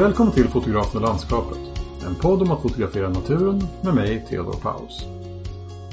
[0.00, 1.58] Välkommen till Fotograf med landskapet.
[2.06, 5.06] En podd om att fotografera naturen med mig, Theodor Paus.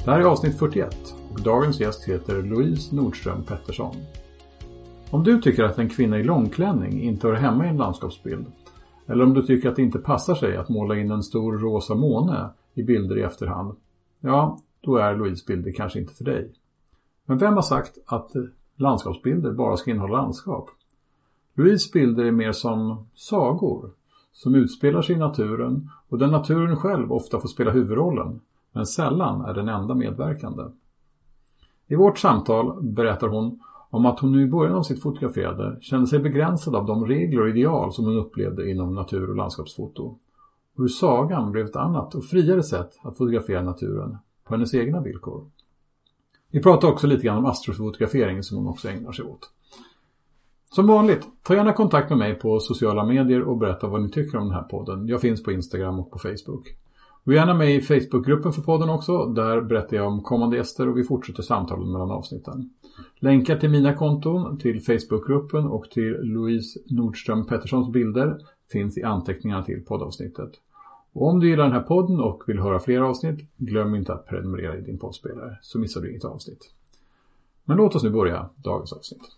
[0.04, 3.96] Det här är avsnitt 41 och dagens gäst heter Louise Nordström Pettersson.
[5.10, 8.46] Om du tycker att en kvinna i långklänning inte hör hemma i en landskapsbild
[9.06, 11.94] eller om du tycker att det inte passar sig att måla in en stor rosa
[11.94, 13.76] måne i bilder i efterhand,
[14.20, 16.52] ja, då är Louise bilder kanske inte för dig.
[17.24, 18.30] Men vem har sagt att
[18.76, 20.70] landskapsbilder bara ska innehålla landskap?
[21.58, 23.90] Louise bilder är mer som sagor,
[24.32, 28.40] som utspelar sig i naturen och där naturen själv ofta får spela huvudrollen,
[28.72, 30.62] men sällan är den enda medverkande.
[31.86, 36.06] I vårt samtal berättar hon om att hon nu i början av sitt fotograferande kände
[36.06, 40.04] sig begränsad av de regler och ideal som hon upplevde inom natur och landskapsfoto.
[40.74, 45.00] Och hur sagan blev ett annat och friare sätt att fotografera naturen på hennes egna
[45.00, 45.44] villkor.
[46.50, 49.50] Vi pratar också lite grann om astrofotografering som hon också ägnar sig åt.
[50.70, 54.38] Som vanligt, ta gärna kontakt med mig på sociala medier och berätta vad ni tycker
[54.38, 55.08] om den här podden.
[55.08, 56.76] Jag finns på Instagram och på Facebook.
[57.24, 59.26] Och gärna med i Facebookgruppen för podden också.
[59.26, 62.70] Där berättar jag om kommande gäster och vi fortsätter samtalen mellan avsnitten.
[63.18, 68.38] Länkar till mina konton, till Facebookgruppen och till Louise Nordström Petterssons bilder
[68.72, 70.50] finns i anteckningarna till poddavsnittet.
[71.12, 74.26] Och om du gillar den här podden och vill höra fler avsnitt, glöm inte att
[74.26, 76.70] prenumerera i din poddspelare så missar du inget avsnitt.
[77.64, 79.37] Men låt oss nu börja dagens avsnitt.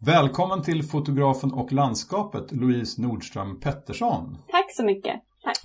[0.00, 4.38] Välkommen till fotografen och landskapet Louise Nordström Pettersson.
[4.48, 5.22] Tack så mycket.
[5.44, 5.58] Tack.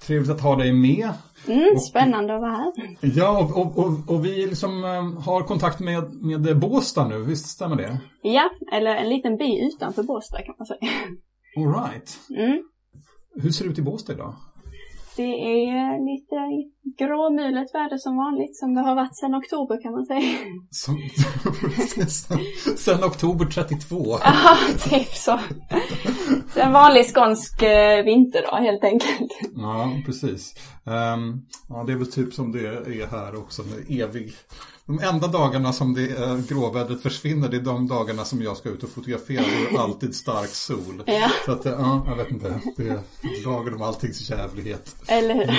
[0.00, 1.08] Trevligt att ha dig med.
[1.48, 2.72] Mm, spännande att vara här.
[3.00, 7.46] Ja, och, och, och, och vi liksom äh, har kontakt med, med Båstad nu, visst
[7.46, 8.00] stämmer det?
[8.22, 10.80] Ja, eller en liten by utanför Båstad kan man säga.
[11.56, 12.18] All right.
[12.38, 12.62] Mm.
[13.34, 14.34] Hur ser det ut i Båstad idag?
[15.16, 16.36] Det är lite
[16.98, 20.38] gråmulet väder som vanligt, som det har varit sedan oktober kan man säga.
[20.70, 21.02] Som,
[22.76, 24.18] sen, oktober 32?
[24.24, 24.56] Ja,
[24.90, 25.40] typ så.
[26.54, 29.32] Så en vanlig skånsk eh, vinterdag helt enkelt.
[29.56, 30.54] Ja, precis.
[30.84, 34.32] Um, ja, det är väl typ som det är här också, med evig
[34.90, 38.68] de enda dagarna som det äh, gråvädret försvinner, det är de dagarna som jag ska
[38.68, 39.42] ut och fotografera.
[39.42, 41.02] Det är alltid stark sol.
[41.10, 41.30] Ja.
[41.44, 42.60] Så att, ja, jag vet inte.
[42.76, 43.00] Det är
[43.44, 44.96] lagen om alltings jävlighet.
[45.06, 45.50] Eller hur?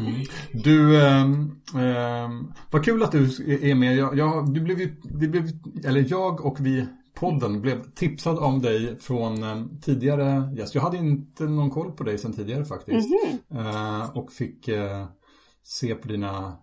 [0.00, 0.20] Mm.
[0.54, 2.30] Du, äh, äh,
[2.70, 3.24] vad kul att du
[3.70, 3.96] är med.
[3.96, 5.48] Jag, jag, du blev ju, det blev,
[5.84, 10.74] eller jag och vi podden blev tipsad om dig från eh, tidigare gäst.
[10.74, 13.08] Jag hade inte någon koll på dig sedan tidigare faktiskt.
[13.50, 13.66] Mhm.
[13.66, 15.06] Eh, och fick eh,
[15.62, 16.56] se på dina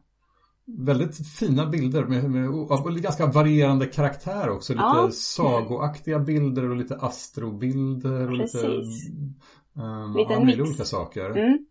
[0.77, 4.73] väldigt fina bilder med, med, av ganska varierande karaktär också.
[4.73, 5.09] Lite Ja.
[5.13, 9.09] sagoaktiga bilder och lite astrobilder och lite, Precis.
[9.75, 10.59] um, Lite ja, mix.
[10.59, 11.29] olika saker.
[11.29, 11.65] Mm,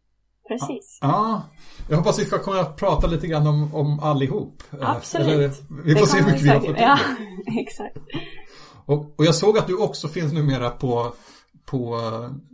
[0.48, 0.98] precis.
[1.00, 1.42] Ja,
[1.88, 4.62] jag hoppas vi ska kunna prata lite grann om, om allihop.
[4.72, 5.28] Eh, Absolut.
[5.28, 5.50] Eller,
[5.84, 6.80] vi får Det se hur mycket vi har fått.
[6.80, 6.98] Ja,
[7.60, 7.98] exakt.
[8.86, 11.12] Och, och jag såg att du också finns numera på,
[11.70, 12.00] på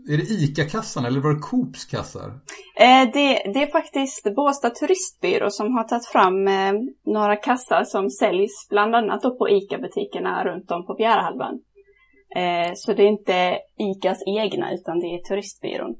[0.08, 2.28] är det ICA-kassan eller var det Coops kassar?
[2.76, 6.72] Eh, det, det är faktiskt Båstad turistbyrå som har tagit fram eh,
[7.06, 11.60] några kassar som säljs bland annat på ICA-butikerna runt om på Bjärehalvön.
[12.36, 15.94] Eh, så det är inte ICAs egna utan det är turistbyrån.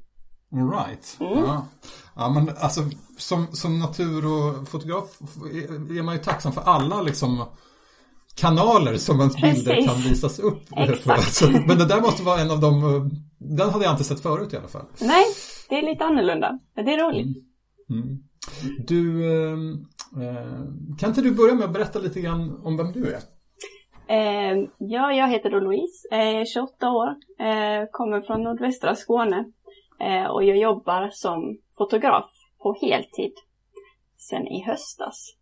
[0.61, 1.17] All right.
[1.19, 1.37] Mm.
[1.37, 1.65] Ja.
[2.15, 2.81] ja, men alltså
[3.17, 5.19] som, som natur och fotograf
[5.89, 7.45] är man ju tacksam för alla liksom
[8.35, 9.91] kanaler som ens bilder Precis.
[9.91, 10.79] kan visas upp på.
[10.81, 11.33] Exakt.
[11.33, 14.53] Så, men det där måste vara en av de, den hade jag inte sett förut
[14.53, 14.85] i alla fall.
[15.01, 15.25] Nej,
[15.69, 16.59] det är lite annorlunda.
[16.75, 17.37] Men det är roligt.
[17.89, 18.23] Mm.
[18.87, 19.59] Du, eh,
[20.23, 20.61] eh,
[20.99, 23.21] kan inte du börja med att berätta lite grann om vem du är?
[24.07, 27.07] Eh, ja, jag heter då Louise, är 28 år,
[27.39, 29.45] eh, kommer från nordvästra Skåne
[30.29, 32.29] och jag jobbar som fotograf
[32.59, 33.33] på heltid
[34.17, 35.35] sen i höstas.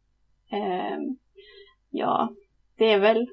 [0.51, 0.97] Eh,
[1.89, 2.29] ja,
[2.77, 3.27] det är väl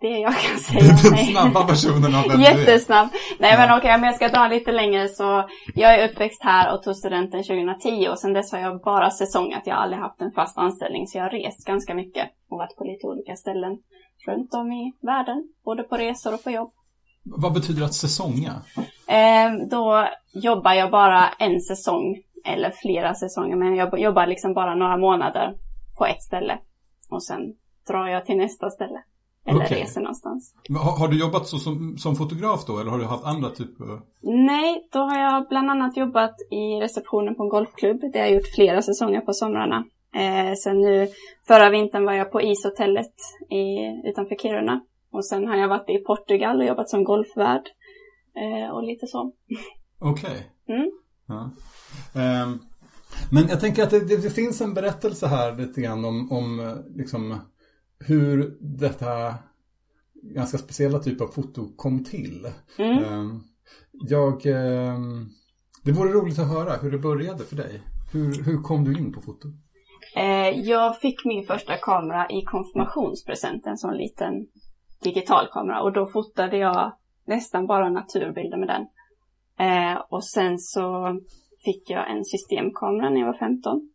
[0.00, 0.80] det jag kan säga.
[1.10, 2.38] Den snabba versionen av är.
[2.38, 3.08] Jättesnabb.
[3.38, 3.78] Nej men Ja.
[3.78, 7.42] okej, om jag ska dra lite längre så jag är uppväxt här och tog studenten
[7.42, 9.62] 2010 och sen dess har jag bara säsongat.
[9.66, 12.76] Jag har aldrig haft en fast anställning så jag har rest ganska mycket och varit
[12.76, 13.78] på lite olika ställen
[14.26, 16.72] runt om i världen, både på resor och på jobb.
[17.24, 18.52] Vad betyder att säsonga?
[19.06, 24.74] Eh, då jobbar jag bara en säsong, eller flera säsonger, men jag jobbar liksom bara
[24.74, 25.54] några månader
[25.98, 26.58] på ett ställe.
[27.10, 27.40] Och sen
[27.88, 29.02] drar jag till nästa ställe.
[29.46, 29.80] Eller Okej.
[29.80, 30.54] reser någonstans.
[30.68, 34.00] Har, har du jobbat så som, som fotograf då eller har du haft andra typer?
[34.20, 38.00] Nej, då har jag bland annat jobbat i receptionen på en golfklubb.
[38.12, 39.84] Det har jag gjort flera säsonger på somrarna.
[40.14, 41.08] Eh, sen nu,
[41.46, 43.14] förra vintern var jag på ishotellet
[43.50, 43.64] i,
[44.08, 44.80] utanför Kiruna.
[45.14, 47.62] Och sen har jag varit i Portugal och jobbat som golfvärd.
[48.36, 49.32] Eh, och lite så.
[49.98, 50.50] Okej.
[50.68, 50.90] Mm.
[51.26, 51.50] Ja.
[52.20, 52.58] Ehm,
[53.32, 56.78] men jag tänker att det, det, det finns en berättelse här lite grann om, om
[56.96, 57.38] liksom,
[57.98, 59.34] hur detta
[60.22, 62.46] ganska speciella typ av foto kom till.
[62.78, 63.04] Mm.
[63.04, 63.40] Ehm,
[63.92, 64.98] Jag, eh,
[65.84, 67.82] det vore roligt att höra hur det började för dig.
[68.12, 69.48] Hur, hur kom du in på foto?
[70.16, 74.46] Eh, jag fick min första kamera i konfirmationspresent, en sån liten
[75.04, 75.82] digital kamera.
[75.82, 76.92] Och då fotade jag
[77.24, 78.86] nästan bara naturbilder med den.
[79.58, 81.16] Eh, och sen så
[81.64, 83.90] fick jag en systemkamera när jag var 15.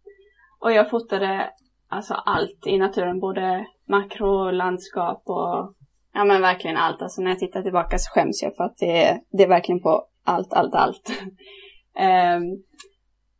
[0.59, 1.49] Och jag fotade
[1.87, 5.73] alltså allt i naturen, både makro, landskap och
[6.13, 7.01] ja men verkligen allt.
[7.01, 9.81] Alltså när jag tittar tillbaka så skäms jag för att det är, det är verkligen
[9.81, 11.09] på allt, allt, allt.
[11.99, 12.39] eh,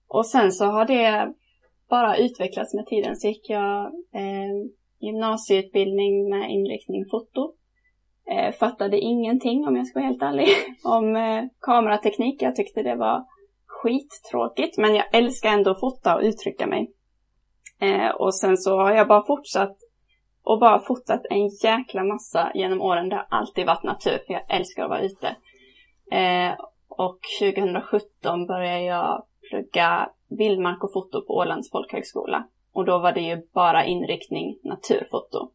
[0.07, 1.33] och sen så har det
[1.89, 3.15] bara utvecklats med tiden.
[3.15, 7.53] Så gick jag eh, gymnasieutbildning med inriktning foto.
[8.31, 10.47] Eh, fattade ingenting om jag ska vara helt ärlig
[10.83, 12.41] om eh, kamerateknik.
[12.41, 13.25] Jag tyckte det var
[13.67, 16.91] skittråkigt men jag älskar ändå att fota och uttrycka mig.
[17.79, 19.77] Eh, och sen så har jag bara fortsatt
[20.43, 23.09] och bara fotat en jäkla massa genom åren.
[23.09, 25.35] Det har alltid varit natur för jag älskar att vara ute.
[26.11, 26.53] Eh,
[26.89, 32.47] och 2017 började jag plugga vildmark och foto på Ålands folkhögskola.
[32.73, 35.51] Och då var det ju bara inriktning naturfoto.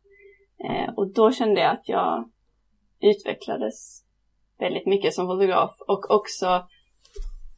[0.65, 2.31] Eh, och då kände jag att jag
[3.11, 4.03] utvecklades
[4.59, 6.67] väldigt mycket som fotograf och också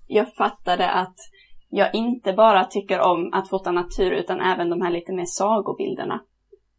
[0.06, 1.16] jag fattade att
[1.68, 6.20] jag inte bara tycker om att fota natur utan även de här lite mer sagobilderna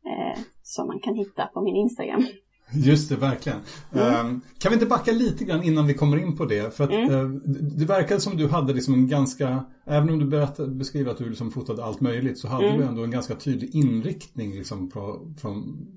[0.06, 2.26] eh, som man kan hitta på min Instagram.
[2.74, 3.60] Just det, verkligen.
[3.94, 4.26] Mm.
[4.26, 6.76] Um, kan vi inte backa lite grann innan vi kommer in på det?
[6.76, 7.12] För att mm.
[7.12, 7.42] uh,
[7.78, 11.30] det verkade som du hade liksom en ganska, även om du berättade, beskriver att du
[11.30, 12.82] liksom fotade allt möjligt, så hade mm.
[12.82, 15.88] du ändå en ganska tydlig inriktning liksom på, från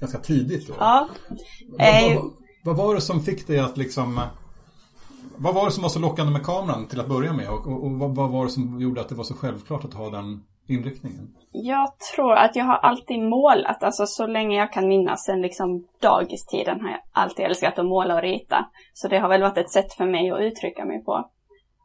[0.00, 0.74] ganska tidigt då.
[0.78, 1.08] Ja.
[1.68, 2.32] Vad, vad,
[2.64, 4.20] vad, var det som fick dig att liksom
[5.38, 7.48] vad var det som var så lockande med kameran till att börja med?
[7.48, 9.94] Och, och, och vad, vad, var det som gjorde att det var så självklart att
[9.94, 11.34] ha den inriktningen?
[11.52, 15.86] Jag tror att jag har alltid målat, alltså så länge jag kan minnas sen liksom
[16.00, 18.66] dagistiden har jag alltid älskat att måla och rita.
[18.92, 21.30] Så det har väl varit ett sätt för mig att uttrycka mig på.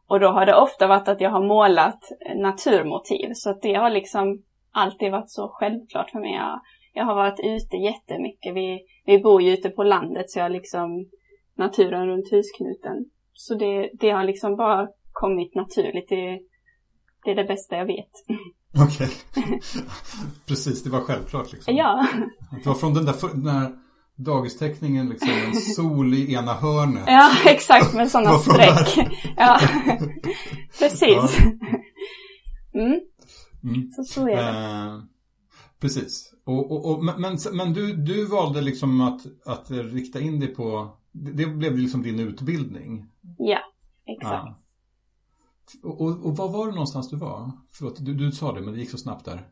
[0.06, 2.00] Och då har det ofta varit att jag har målat
[2.36, 4.42] naturmotiv, så det har liksom
[4.72, 6.32] alltid varit så självklart för mig.
[6.32, 6.60] Jag,
[6.92, 8.54] jag har varit ute jättemycket.
[8.54, 11.06] Vi, vi bor ju ute på landet så jag har liksom
[11.56, 13.04] naturen runt husknuten.
[13.32, 16.08] Så det, det har liksom bara kommit naturligt.
[16.08, 16.38] Det,
[17.24, 18.10] det är det bästa jag vet.
[18.84, 19.08] Okej.
[19.30, 19.58] Okay.
[20.46, 21.76] Precis, det var självklart liksom.
[21.76, 22.06] Ja.
[22.50, 23.70] Det var från den där, den där
[24.16, 27.04] dagisteckningen liksom en sol i ena hörnet.
[27.06, 29.08] Ja, exakt med sådana streck.
[29.36, 29.60] Ja,
[30.78, 31.38] precis.
[32.74, 33.00] Mm.
[33.64, 33.88] Mm.
[33.88, 34.48] Så så är det.
[34.48, 35.00] Eh,
[35.80, 36.31] precis.
[36.44, 40.88] Och, och, och, men men du, du valde liksom att, att rikta in dig på,
[41.12, 43.06] det blev liksom din utbildning.
[43.38, 43.58] Ja,
[44.06, 44.46] exakt.
[44.46, 44.58] Ja.
[45.82, 47.50] Och, och, var var det någonstans du var?
[47.72, 49.48] Förlåt, du, du sa det men det gick så snabbt där.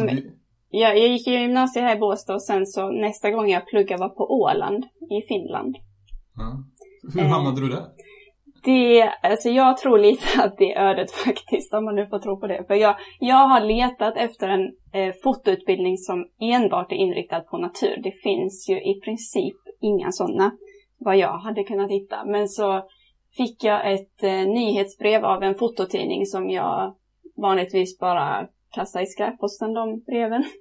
[0.00, 0.38] Um, du...
[0.68, 4.00] ja, jag gick i gymnasiet här i Båstad och sen så nästa gång jag pluggade
[4.00, 5.76] var på Åland i Finland.
[6.36, 6.64] Ja.
[7.14, 7.86] Hur hamnade um, du där?
[8.64, 12.40] Det, alltså jag tror lite att det är ödet faktiskt, om man nu får tro
[12.40, 12.64] på det.
[12.66, 18.00] För jag, jag har letat efter en eh, fotoutbildning som enbart är inriktad på natur.
[18.02, 20.52] Det finns ju i princip inga sådana
[20.98, 22.24] vad jag hade kunnat hitta.
[22.24, 22.82] Men så
[23.36, 26.94] fick jag ett eh, nyhetsbrev av en fototidning som jag
[27.36, 30.44] vanligtvis bara kastar i skräpposten, de breven.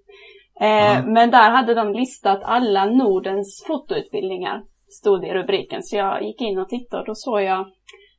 [0.59, 1.13] Eh, mm.
[1.13, 5.83] Men där hade de listat alla Nordens fotoutbildningar, stod det i rubriken.
[5.83, 7.65] Så jag gick in och tittade och då såg jag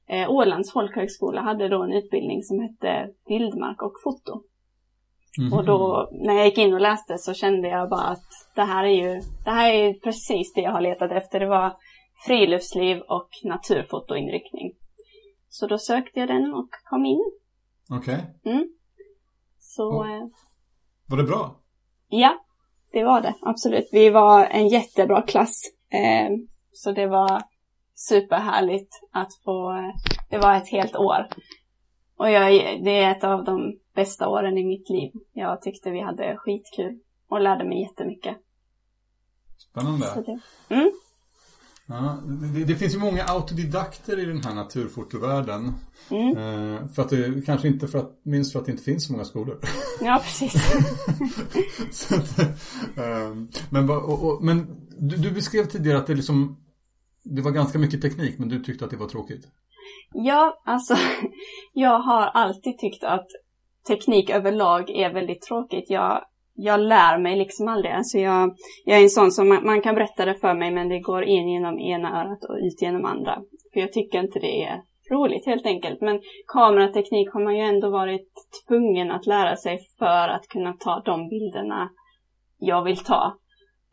[0.08, 4.42] eh, Ålands folkhögskola hade då en utbildning som hette Bildmark och foto.
[5.38, 5.52] Mm.
[5.52, 8.84] Och då när jag gick in och läste så kände jag bara att det här
[8.84, 11.40] är ju, det här är precis det jag har letat efter.
[11.40, 11.76] Det var
[12.26, 14.72] friluftsliv och naturfotoinriktning.
[15.48, 17.24] Så då sökte jag den och kom in.
[17.90, 18.14] Okej.
[18.14, 18.52] Okay.
[18.52, 18.68] Mm.
[19.58, 19.90] Så...
[19.90, 20.28] Oh.
[21.06, 21.56] Var det bra?
[22.08, 22.44] Ja,
[22.92, 23.34] det var det.
[23.42, 23.88] Absolut.
[23.92, 25.62] Vi var en jättebra klass.
[25.90, 26.30] Eh,
[26.72, 27.42] så det var
[27.98, 29.72] superhärligt att få...
[30.30, 31.26] Det var ett helt år.
[32.16, 32.52] Och jag,
[32.84, 35.12] det är ett av de bästa åren i mitt liv.
[35.32, 38.36] Jag tyckte vi hade skitkul och lärde mig jättemycket.
[39.56, 40.06] Spännande.
[40.26, 40.90] Det, mm.
[41.86, 42.18] Ja,
[42.54, 45.74] det, det, finns ju många autodidakter i den här naturfotovärlden.
[46.10, 46.36] Mm.
[46.36, 49.12] Eh, för att det, kanske inte för att, minst för att det inte finns så
[49.12, 49.60] många skolor.
[50.00, 50.54] Ja, precis.
[52.12, 52.38] att,
[52.98, 53.34] eh,
[53.70, 56.56] men och, och, men du, du, beskrev tidigare att det, liksom,
[57.36, 59.46] det var ganska mycket teknik, men du tyckte att det var tråkigt.
[60.12, 60.94] Ja, alltså
[61.72, 63.26] jag har alltid tyckt att
[63.88, 65.90] teknik överlag är väldigt tråkigt.
[65.90, 66.24] Jag
[66.60, 67.92] jag lär mig liksom aldrig.
[67.92, 70.88] Alltså jag, jag är en sån som man, man, kan berätta det för mig men
[70.88, 73.42] det går in genom ena örat och ut genom andra.
[73.72, 76.00] För jag tycker inte det är roligt helt enkelt.
[76.00, 78.32] Men kamerateknik har man ju ändå varit
[78.68, 81.90] tvungen att lära sig för att kunna ta de bilderna
[82.58, 83.36] jag vill ta.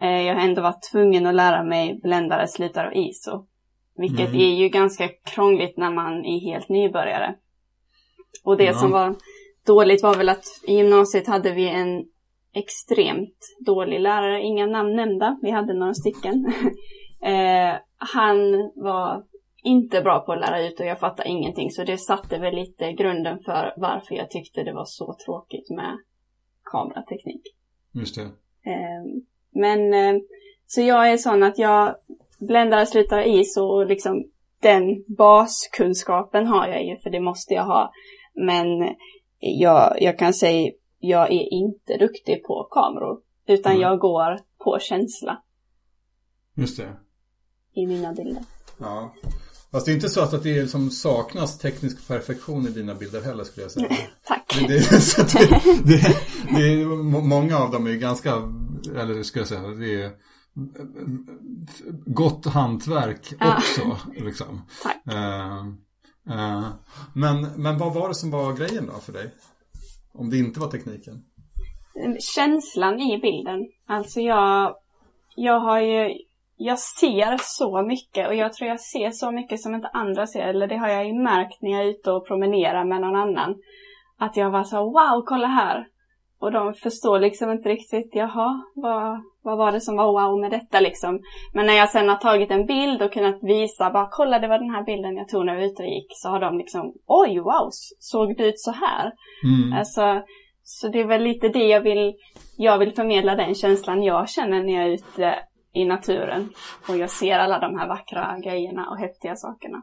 [0.06, 3.46] Eh, jag har ändå varit tvungen att lära mig bländare, slutare och ISO.
[3.98, 4.42] Vilket Mm.
[4.42, 7.36] är ju ganska krångligt när man är helt nybörjare.
[8.44, 8.74] Och det Ja.
[8.74, 9.16] som var
[9.66, 12.06] dåligt var väl att i gymnasiet hade vi en
[12.54, 16.46] extremt dålig lärare, inga namn nämnda, vi hade några stycken.
[17.22, 18.38] eh, han
[18.76, 19.24] var
[19.64, 22.92] inte bra på att lära ut och jag fattade ingenting så det satte väl lite
[22.94, 25.98] grunden för varför jag tyckte det var så tråkigt med
[26.72, 27.42] kamerateknik.
[27.94, 28.22] Just det.
[28.72, 29.04] Eh,
[29.56, 30.22] men eh,
[30.68, 31.96] så jag är sån att jag
[32.40, 34.24] bländar, slutar is och liksom
[34.62, 37.92] den baskunskapen har jag ju för det måste jag ha.
[38.34, 38.68] Men
[39.40, 43.82] jag, jag kan säga jag är inte duktig på kameror utan Mm.
[43.82, 45.42] jag går på känsla
[46.56, 46.94] Just det.
[47.74, 48.44] i mina bilder.
[48.80, 49.14] Ja.
[49.72, 53.22] Fast det är inte så att det är som saknas teknisk perfektion i dina bilder
[53.22, 53.90] heller skulle jag säga.
[54.28, 54.56] Tack!
[54.68, 56.18] Det, det, det,
[56.50, 56.86] det,
[57.24, 58.34] många av dem är ganska,
[58.96, 60.12] eller ska jag säga, det är
[62.06, 63.58] gott hantverk Ja.
[63.58, 63.98] också.
[64.26, 64.62] Liksom.
[64.84, 64.98] Tack.
[65.08, 65.58] Eh,
[66.30, 66.68] eh,
[67.14, 69.34] men, men vad var det som var grejen då för dig?
[70.14, 71.24] Om det inte var tekniken?
[72.36, 73.60] Känslan i bilden.
[73.88, 74.76] Alltså jag,
[75.36, 76.10] jag har ju,
[76.58, 80.48] jag ser så mycket och jag tror jag ser så mycket som inte andra ser.
[80.48, 83.56] Eller det har jag ju märkt när jag är ute och promenerar med någon annan.
[84.18, 85.88] Att jag var så wow, kolla här.
[86.40, 90.52] Och de förstår liksom inte riktigt, jaha, vad, vad var det som var wow med
[90.52, 91.20] detta liksom.
[91.54, 94.60] Men när jag sen har tagit en bild och kunnat visa, bara kolla det var
[94.60, 96.08] den här bilden jag tog när jag var ute och gick.
[96.10, 97.70] Så har de liksom, oj wow,
[98.00, 99.12] såg det ut så här?
[99.44, 99.80] Mm.
[99.80, 100.22] Alltså,
[100.64, 102.14] så det är väl lite det jag vill,
[102.58, 105.36] jag vill förmedla den känslan jag känner när jag är ute
[105.76, 106.50] i naturen.
[106.90, 109.82] Och jag ser alla de här vackra grejerna och häftiga sakerna.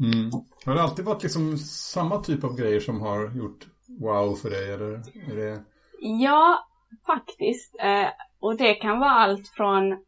[0.00, 0.30] Mm.
[0.64, 3.66] Har det alltid varit liksom samma typ av grejer som har gjort
[4.00, 4.72] wow för dig?
[4.72, 4.92] Eller
[5.32, 5.64] är det...
[6.00, 6.58] Ja,
[7.06, 7.76] faktiskt.
[7.80, 8.08] Eh,
[8.40, 10.04] och det kan vara allt från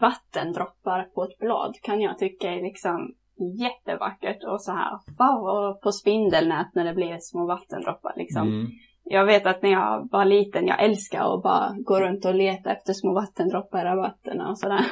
[0.00, 3.14] vattendroppar på ett blad kan jag tycka är liksom
[3.58, 8.48] jättevackert och så här, wow, och på spindelnät när det blir små vattendroppar liksom.
[8.48, 8.66] Mm.
[9.12, 12.72] Jag vet att när jag var liten, jag älskade att bara gå runt och leta
[12.72, 14.84] efter små vattendroppar i rabatterna och sådär.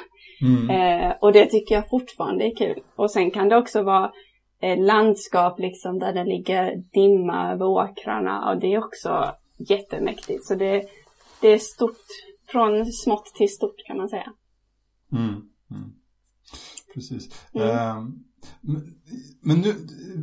[0.42, 0.70] Mm.
[0.70, 2.82] Eh, och det tycker jag fortfarande är kul.
[2.96, 4.12] Och sen kan det också vara
[4.60, 10.44] eh, landskap liksom där det ligger dimma över åkrarna och det är också jättemäktigt.
[10.44, 10.84] Så det,
[11.40, 12.06] det är stort,
[12.48, 14.32] från smått till stort kan man säga.
[15.12, 15.30] Mm.
[15.70, 15.92] Mm.
[16.94, 17.52] Precis.
[17.54, 18.02] Eh,
[19.40, 19.74] men- nu,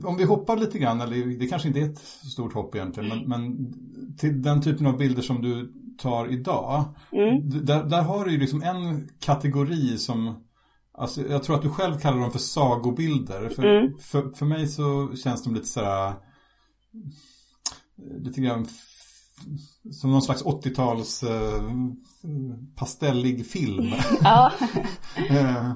[0.04, 2.00] om vi hoppar lite grann, eller det kanske inte är ett
[2.34, 3.74] stort hopp egentligen, men, men
[4.18, 7.66] till den typen av bilder som du tar idag, Mm.
[7.66, 10.44] där, där har du ju liksom en kategori som,
[10.94, 13.50] alltså jag tror att du själv kallar dem för sagobilder.
[13.50, 13.98] För, Mm.
[14.00, 16.14] för, för mig så känns de lite sådär,
[18.24, 18.68] lite grann
[19.92, 21.64] som någon slags 80-tals eh,
[22.76, 23.86] pastellig film.
[24.22, 24.52] Ja.
[25.30, 25.72] Eh,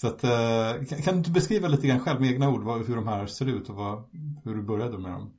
[0.00, 2.86] så att, eh, kan- kan du inte beskriva lite grann själv med egna ord vad,
[2.86, 4.04] hur de här ser ut och vad,
[4.44, 5.32] hur du började med dem?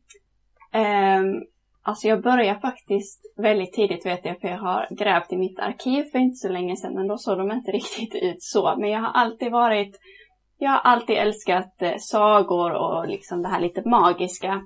[0.72, 1.42] Ehm,
[1.82, 6.04] alltså jag började faktiskt väldigt tidigt vet jag, för jag har grävt i mitt arkiv
[6.04, 8.76] för inte så länge sedan, men då såg de inte riktigt ut så.
[8.78, 10.00] Men jag har alltid varit,
[10.58, 14.62] jag har alltid älskat eh, sagor och liksom det här lite magiska.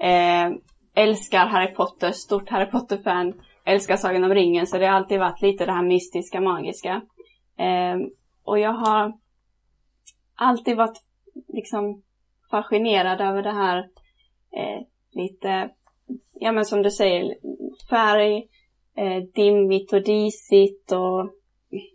[0.00, 0.52] Ehm,
[0.94, 3.32] älskar Harry Potter, stort Harry Potter-fan.
[3.64, 7.02] Älskar Sagan om ringen, så det har alltid varit lite det här mystiska, magiska.
[7.58, 8.00] Ehm,
[8.44, 9.25] och jag har
[10.36, 11.02] alltid varit
[11.48, 12.02] liksom
[12.50, 13.78] fascinerad över det här
[14.56, 14.80] eh,
[15.12, 15.70] lite,
[16.32, 17.34] ja men som du säger,
[17.90, 18.48] färg,
[18.96, 21.30] eh, dimmigt och disigt och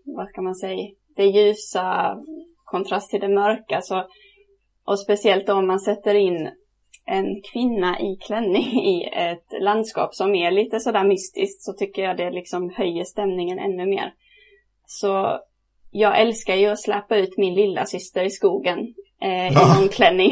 [0.06, 2.18] vad kan man säga, det ljusa
[2.64, 3.82] kontrast till det mörka.
[3.82, 4.08] Så,
[4.86, 6.52] och speciellt då om man sätter in
[7.06, 12.18] en kvinna i klänning i ett landskap som är lite sådär mystiskt så tycker jag
[12.18, 14.14] det liksom höjer stämningen ännu mer.
[14.86, 15.40] Så
[15.92, 18.78] jag älskar ju att släppa ut min lilla syster i skogen
[19.22, 20.32] eh, i långklänning.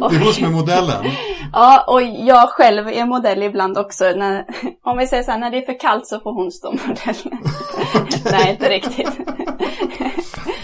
[0.00, 1.04] Och- Det hon som är modellen.
[1.52, 4.04] Ja, och jag själv är modell ibland också.
[4.04, 4.44] När,
[4.84, 7.40] om vi säger så här, när det är för kallt så får hon stå modell.
[8.32, 9.10] Nej, inte riktigt.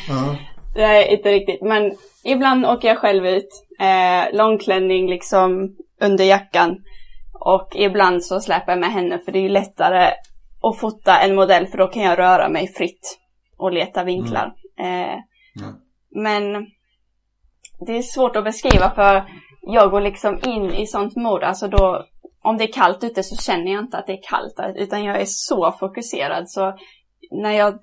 [0.08, 0.36] Ja.
[0.76, 1.62] Nej, inte riktigt.
[1.62, 1.92] Men
[2.24, 3.48] ibland åker jag själv ut.
[3.80, 6.76] Eh, långklänning liksom under jackan.
[7.40, 10.10] Och ibland så släpar jag med henne för det är ju lättare
[10.62, 13.18] att fota en modell för då kan jag röra mig fritt
[13.60, 14.54] och leta vinklar.
[14.78, 15.18] Eh,
[15.54, 15.66] Ja.
[16.10, 16.66] men
[17.86, 19.24] det är svårt att beskriva för
[19.60, 22.06] jag går liksom in i sånt mod, alltså då
[22.42, 25.20] om det är kallt ute så känner jag inte att det är kallt utan jag
[25.20, 26.78] är så fokuserad så
[27.30, 27.78] när jag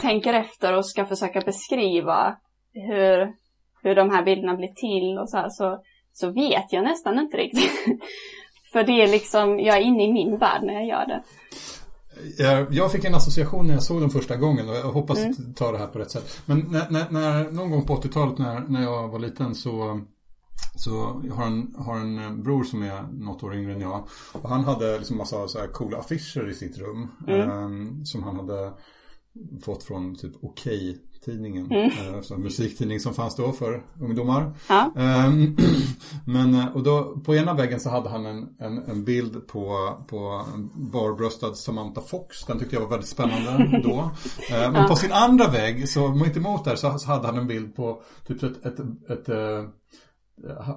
[0.00, 2.36] tänker efter och ska försöka beskriva
[2.72, 3.32] hur,
[3.82, 7.36] hur de här bilderna blir till och så här så, så vet jag nästan inte
[7.36, 7.72] riktigt.
[8.72, 11.22] för det är liksom, jag är inne i min värld när jag gör det.
[12.70, 15.54] Jag fick en association när jag såg den första gången och jag hoppas mm.
[15.54, 16.40] ta det här på rätt sätt.
[16.46, 20.00] Men när, när, när någon gång på 80-talet när, när jag var liten så
[20.74, 24.08] så jag har en, har en bror som är något år yngre än jag.
[24.32, 27.08] Och han hade liksom massa så här coola affischer i sitt rum.
[27.28, 27.50] Mm.
[27.50, 28.72] Eh, som han hade
[29.62, 31.70] fått från typ Okej tidningen.
[31.70, 31.90] Mm.
[32.30, 34.52] Eh, musiktidning som fanns då för ungdomar.
[34.68, 34.92] Ja.
[34.96, 35.30] Eh,
[36.26, 39.92] men, eh, och då, på ena väggen så hade han en, en, en bild på,
[40.08, 42.44] på barbröstad Samantha Fox.
[42.44, 44.10] Den tyckte jag var väldigt spännande då.
[44.50, 47.46] Eh, men på sin andra vägg, så mitt emot där, så, så hade han en
[47.46, 49.28] bild på typ ett, ett, ett,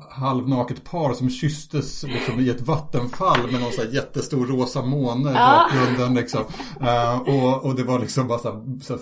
[0.09, 5.31] halvnaket par som kysstes liksom i ett vattenfall med någon så här jättestor rosa måne
[5.31, 5.69] i ja.
[5.71, 6.13] bakgrunden.
[6.13, 6.43] Liksom.
[6.81, 9.01] Uh, och, och det var liksom bara så här, så här,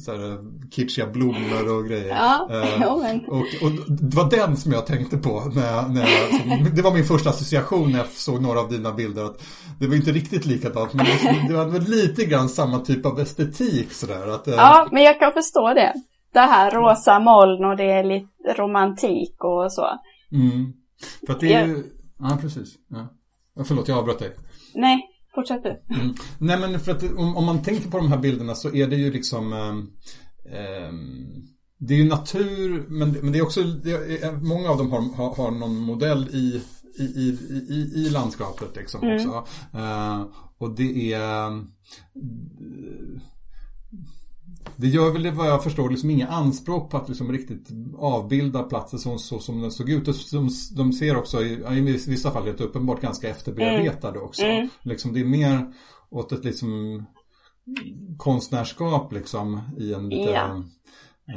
[0.00, 0.38] så här
[0.70, 2.08] kitschiga blommor och grejer.
[2.08, 2.48] Ja.
[2.58, 6.82] Uh, och, och, det var den som jag tänkte på när jag, när jag, det
[6.82, 9.24] var min första association när jag såg några av dina bilder.
[9.24, 9.42] Att
[9.78, 11.06] det var inte riktigt likadant men
[11.48, 14.34] det var lite grann samma typ av estetik sådär.
[14.34, 15.92] Att, uh, ja, men jag kan förstå det
[16.32, 19.86] det här rosa moln och det är lite romantik och så.
[20.32, 20.72] Mm.
[21.26, 21.84] För att det är ju,
[22.18, 22.74] ja precis.
[22.88, 23.14] Ja.
[23.64, 24.36] Förlåt, jag avbröt dig.
[24.74, 25.94] Nej, fortsätt du.
[25.94, 26.14] Mm.
[26.38, 28.96] Nej men för att om, om, man tänker på de här bilderna så är det
[28.96, 30.92] ju liksom eh,
[31.78, 35.16] Det är ju natur men, men det är också, det är, många av dem har,
[35.16, 36.62] har, har någon modell i
[36.98, 37.36] i, i,
[37.68, 39.16] i, i landskapet liksom mm.
[39.16, 39.46] också.
[39.78, 40.26] Uh,
[40.58, 41.50] och det är
[44.76, 48.98] det gör väl vad jag förstår liksom inga anspråk på att liksom riktigt avbilda platsen
[48.98, 50.30] så, så som den såg ut.
[50.32, 54.28] De, de ser också i, i vissa fall helt uppenbart ganska efterbearbetade mm.
[54.28, 54.42] också.
[54.42, 54.68] Mm.
[54.82, 55.72] Liksom, det är mer
[56.10, 57.04] åt ett liksom
[58.16, 60.62] konstnärskap liksom i en lite ja,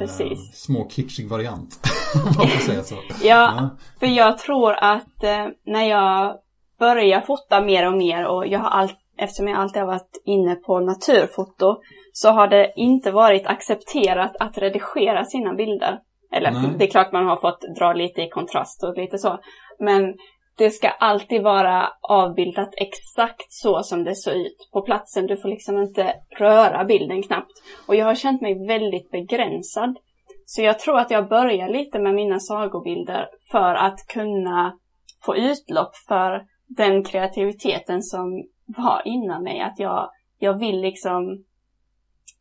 [0.00, 1.80] eh, små kitschig variant.
[2.24, 2.94] man får säga så.
[2.94, 3.70] ja, ja,
[4.00, 6.38] för jag tror att eh, när jag
[6.78, 10.54] börjar fota mer och mer och jag har allt, eftersom jag alltid har varit inne
[10.54, 11.76] på naturfoto
[12.12, 15.98] så har det inte varit accepterat att redigera sina bilder.
[16.32, 16.70] Eller Nej.
[16.78, 19.38] det är klart man har fått dra lite i kontrast och lite så.
[19.78, 20.14] Men
[20.56, 25.26] det ska alltid vara avbildat exakt så som det såg ut på platsen.
[25.26, 27.52] Du får liksom inte röra bilden knappt.
[27.86, 29.98] Och jag har känt mig väldigt begränsad.
[30.46, 34.78] Så jag tror att jag börjar lite med mina sagobilder för att kunna
[35.24, 39.60] få utlopp för den kreativiteten som var innan mig.
[39.60, 41.44] Att jag, jag vill liksom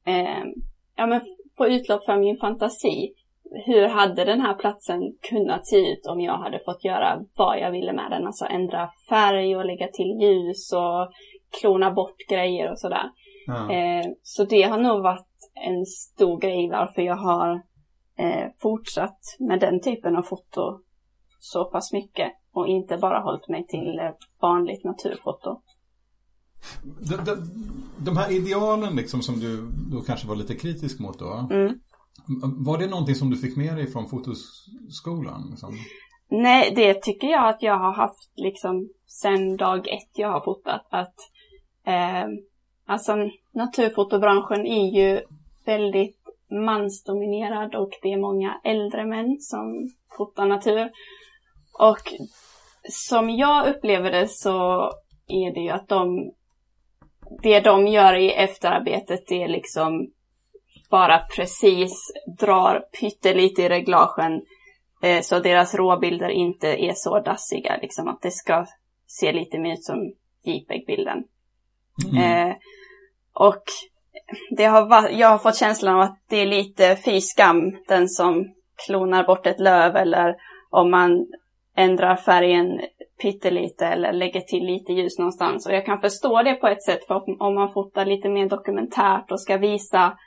[0.05, 0.43] eh,
[0.95, 1.21] ja, men
[1.57, 3.13] få utlopp för min fantasi.
[3.65, 7.71] Hur hade den här platsen kunnat se ut om jag hade fått göra vad jag
[7.71, 8.27] ville med den?
[8.27, 11.11] Alltså ändra färg och lägga till ljus och
[11.61, 13.09] klona bort grejer och sådär.
[13.47, 13.71] Ja.
[13.71, 17.61] Eh, så det har nog varit en stor grej varför jag har
[18.17, 20.79] eh, fortsatt med den typen av foto
[21.39, 24.11] så pass mycket och inte bara hållit mig till eh,
[24.41, 25.61] vanligt naturfoto.
[26.83, 27.35] De, de,
[27.97, 31.47] de, här idealen liksom som du då kanske var lite kritisk mot då.
[31.51, 31.79] Mm.
[32.57, 35.47] Var det någonting som du fick med dig från fotoskolan?
[35.49, 35.77] Liksom?
[36.29, 40.87] Nej, det tycker jag att jag har haft liksom sen dag ett jag har fotat.
[40.89, 41.15] Att,
[41.85, 42.27] eh,
[42.85, 43.15] alltså
[43.53, 45.21] naturfotobranschen är ju
[45.65, 46.17] väldigt
[46.51, 50.91] mansdominerad och det är många äldre män som fotar natur.
[51.79, 52.13] Och
[52.89, 54.83] som jag upplever det så
[55.27, 56.31] är det ju att de
[57.41, 60.11] det de gör i efterarbetet det är liksom
[60.89, 64.41] bara precis drar pyttelite i reglagen
[65.03, 67.77] eh, så deras råbilder inte är så dassiga.
[67.81, 68.65] Liksom att det ska
[69.07, 70.13] se lite mer ut som
[70.43, 71.23] JPEG-bilden.
[72.11, 72.49] Mm.
[72.49, 72.55] Eh,
[73.33, 73.63] och
[74.57, 78.09] det har varit, jag har fått känslan av att det är lite fy skam den
[78.09, 78.53] som
[78.85, 80.35] klonar bort ett löv eller
[80.69, 81.27] om man
[81.75, 82.81] ändrar färgen
[83.21, 85.65] pyttelite eller lägger till lite ljus någonstans.
[85.65, 89.31] Och jag kan förstå det på ett sätt för om man fotar lite mer dokumentärt
[89.31, 90.17] och ska visa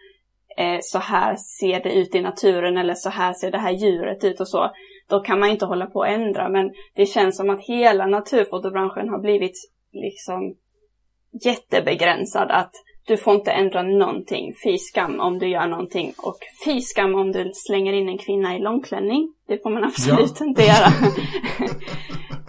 [0.57, 4.25] eh, så här ser det ut i naturen eller så här ser det här djuret
[4.25, 4.71] ut och så.
[5.09, 9.09] Då kan man inte hålla på att ändra men det känns som att hela naturfotobranschen
[9.09, 10.55] har blivit liksom
[11.45, 12.73] jättebegränsad att
[13.07, 14.55] du får inte ändra någonting.
[14.65, 16.13] Fy skam om du gör någonting.
[16.19, 19.35] Och fy skam om du slänger in en kvinna i långklänning.
[19.47, 20.47] Det får man absolut ja.
[20.47, 20.89] inte göra.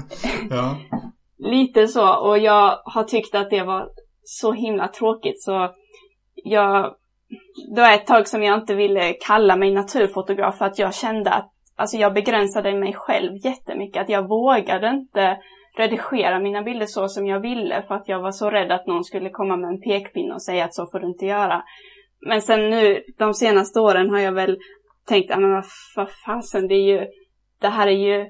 [0.49, 0.77] ja.
[1.37, 2.15] Lite så.
[2.15, 3.89] Och jag har tyckt att det var
[4.23, 5.69] så himla tråkigt så
[6.35, 6.95] jag...
[7.75, 11.31] Det var ett tag som jag inte ville kalla mig naturfotograf för att jag kände
[11.31, 14.01] att alltså jag begränsade mig själv jättemycket.
[14.01, 15.37] Att jag vågade inte
[15.77, 19.03] redigera mina bilder så som jag ville för att jag var så rädd att någon
[19.03, 21.63] skulle komma med en pekpinne och säga att så får du inte göra.
[22.27, 24.57] Men sen nu de senaste åren har jag väl
[25.07, 25.63] tänkt, ja men
[25.95, 27.07] vad fasen, det är ju,
[27.61, 28.25] det här är ju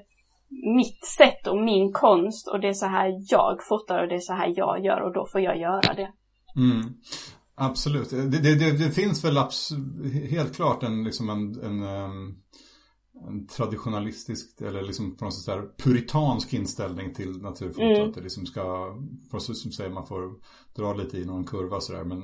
[0.76, 4.20] mitt sätt och min konst och det är så här jag fotar och det är
[4.20, 6.12] så här jag gör och då får jag göra det.
[6.56, 6.94] Mm.
[7.54, 8.10] Absolut.
[8.10, 9.38] Det, det, det, det, finns väl
[10.30, 11.82] helt klart en, liksom en, en,
[13.28, 17.82] en traditionalistisk eller liksom på något sätt där puritansk inställning till naturfoto.
[17.82, 18.12] Mm.
[18.12, 18.96] Det liksom ska,
[19.30, 20.32] precis som säger, man får
[20.76, 22.20] dra lite i någon kurva sådär men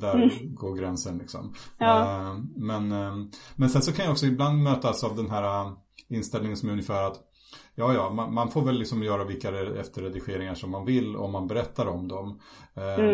[0.00, 0.54] där mm.
[0.54, 1.54] går gränsen liksom.
[1.78, 2.00] Ja.
[2.00, 5.72] Uh, men, uh, men sen så kan jag också ibland mötas av den här
[6.08, 7.20] inställningen som är ungefär att
[7.76, 11.46] Ja, ja, man, man, får väl liksom göra vilka efterredigeringar som man vill om man
[11.46, 12.40] berättar om dem.
[12.74, 13.04] Eh,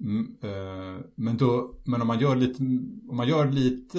[0.00, 0.36] mm.
[0.42, 2.62] Eh, men, då, men om, man gör lite,
[3.08, 3.98] om man gör lite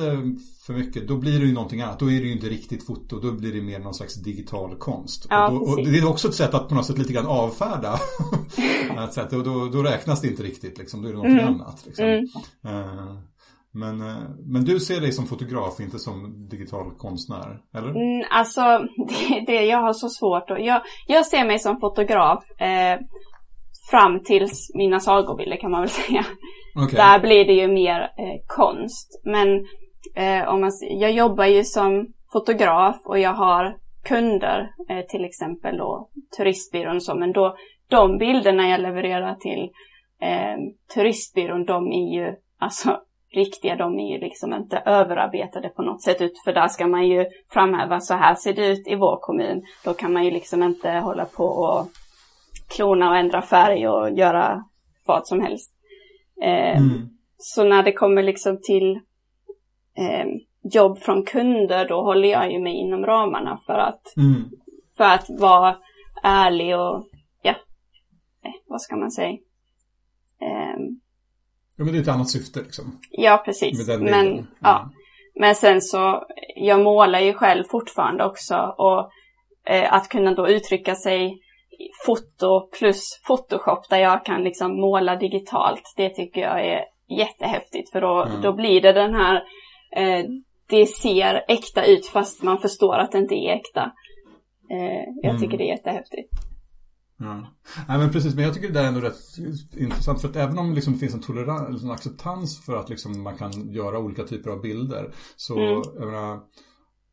[0.65, 1.99] för mycket, då blir det ju någonting annat.
[1.99, 5.27] Då är det ju inte riktigt foto, då blir det mer någon slags digital konst.
[5.29, 7.25] Ja, och, då, och det är också ett sätt att på något sätt lite grann
[7.25, 7.99] avfärda.
[9.03, 11.01] ett sätt, och då, då räknas det inte riktigt, liksom.
[11.01, 11.53] då är det någonting mm.
[11.53, 11.83] annat.
[11.85, 12.05] Liksom.
[13.73, 17.89] Men, eh, men du ser dig som fotograf, inte som digital konstnär, eller?
[17.89, 18.61] Mm, alltså,
[19.07, 20.65] det, det jag har så svårt att...
[20.65, 22.99] Jag, jag ser mig som fotograf eh,
[23.91, 26.25] fram tills mina sagobilder kan man väl säga.
[26.85, 26.97] Okay.
[26.97, 29.21] Där blir det ju mer eh, konst.
[29.23, 29.65] Men
[30.15, 35.77] eh, om man, jag jobbar ju som fotograf och jag har kunder, eh, till exempel
[35.77, 37.55] då turistbyrån och så, men då
[37.87, 39.69] de bilderna jag levererar till
[40.21, 40.57] eh,
[40.93, 43.01] turistbyrån, de är ju alltså
[43.33, 47.07] riktiga, de är ju liksom inte överarbetade på något sätt ut, för där ska man
[47.07, 49.63] ju framhäva så här ser det ut i vår kommun.
[49.85, 51.87] Då kan man ju liksom inte hålla på och
[52.75, 54.63] klona och ändra färg och göra
[55.05, 55.73] vad som helst.
[56.41, 57.09] Eh, mm.
[57.37, 58.99] Så när det kommer liksom till
[59.97, 60.25] eh,
[60.73, 64.49] jobb från kunder, då håller jag ju mig inom ramarna för att, mm.
[64.97, 65.77] för att vara
[66.23, 67.07] ärlig och,
[67.41, 67.55] ja,
[68.45, 69.37] eh, vad ska man säga?
[71.77, 72.99] Ja men det är ett annat syfte liksom.
[73.11, 73.87] Ja precis.
[73.87, 74.45] Men, mm.
[74.59, 74.89] ja.
[75.35, 76.23] men sen så,
[76.55, 79.09] jag målar ju själv fortfarande också och
[79.73, 81.41] eh, att kunna då uttrycka sig
[82.05, 85.93] foto plus Photoshop där jag kan liksom måla digitalt.
[85.97, 86.85] Det tycker jag är
[87.17, 88.41] jättehäftigt för då, mm.
[88.41, 89.35] då blir det den här,
[89.95, 90.25] eh,
[90.69, 93.91] det ser äkta ut fast man förstår att det inte är äkta.
[94.71, 95.41] Eh, jag mm.
[95.41, 96.50] tycker det är jättehäftigt.
[97.21, 97.47] Ja.
[97.87, 99.37] Nej men precis, men jag tycker det där är ändå rätt
[99.77, 103.21] intressant för att även om liksom det finns en tolerans, en acceptans för att liksom
[103.21, 105.81] man kan göra olika typer av bilder så mm.
[105.99, 106.39] jag menar,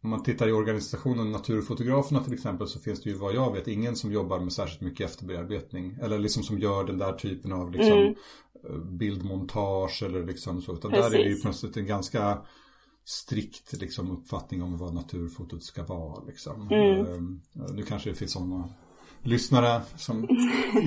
[0.02, 3.68] om man tittar i organisationen Naturfotograferna till exempel så finns det ju vad jag vet
[3.68, 7.72] ingen som jobbar med särskilt mycket efterbearbetning eller liksom som gör den där typen av
[7.72, 8.14] liksom mm.
[8.70, 11.10] Eh, bildmontage eller liksom så utan Precis.
[11.10, 12.38] där är det ju sätt en ganska
[13.04, 16.24] strikt liksom, uppfattning om vad naturfotot ska vara.
[16.24, 16.68] Liksom.
[16.70, 17.06] Mm.
[17.06, 17.40] Ehm,
[17.74, 18.68] nu kanske det finns sådana
[19.22, 20.28] lyssnare som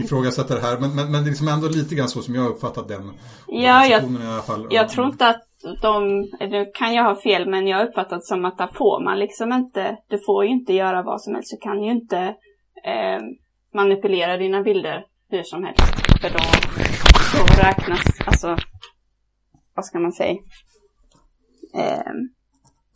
[0.03, 0.79] ifrågasätter det här.
[0.79, 3.11] Men, men, men det är liksom ändå lite grann så som jag uppfattat den
[3.47, 4.67] ja, jag, i alla fall.
[4.69, 5.43] Jag tror inte att
[5.81, 9.19] de, nu kan jag ha fel, men jag har uppfattat som att där får man
[9.19, 11.51] liksom inte, du får ju inte göra vad som helst.
[11.51, 12.17] Du kan ju inte
[12.83, 13.21] eh,
[13.73, 15.83] manipulera dina bilder hur som helst.
[16.21, 16.43] För då,
[17.37, 18.57] då räknas, alltså,
[19.75, 20.37] vad ska man säga?
[21.75, 22.11] Eh,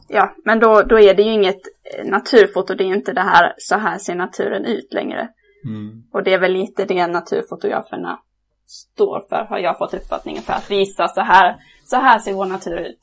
[0.07, 1.61] ja, men då, då är det ju inget
[2.03, 5.29] naturfoto, det är ju inte det här, så här ser naturen ut längre.
[5.65, 6.03] Mm.
[6.11, 8.19] Och det är väl lite det naturfotograferna
[8.67, 12.45] står för, har jag fått uppfattningen, för att visa så här, så här ser vår
[12.45, 12.99] natur ut.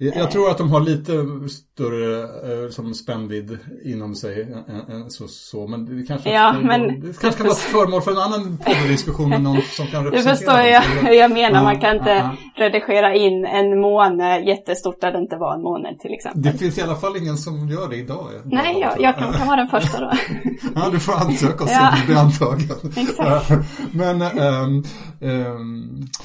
[0.00, 1.12] Jag, jag tror att de har lite
[1.48, 4.42] större eh, som spännvidd inom sig
[4.88, 7.00] än så, så, men det kanske, ja, men...
[7.00, 10.32] det kanske kan vara föremål för en annan poddiskussion med någon som kan representera.
[10.32, 12.64] Du förstår jag, hur jag menar, man kan inte ja, ja.
[12.64, 16.42] redigera in en måne jättestort där det inte var en måne till exempel.
[16.42, 18.26] Det finns i alla fall ingen som gör det idag.
[18.44, 20.12] Nej, jag, jag kan, kan vara den första då.
[20.74, 22.92] ja, du får ansöka och se om du blir antagen.
[22.96, 23.50] Exakt.
[23.92, 24.84] men um,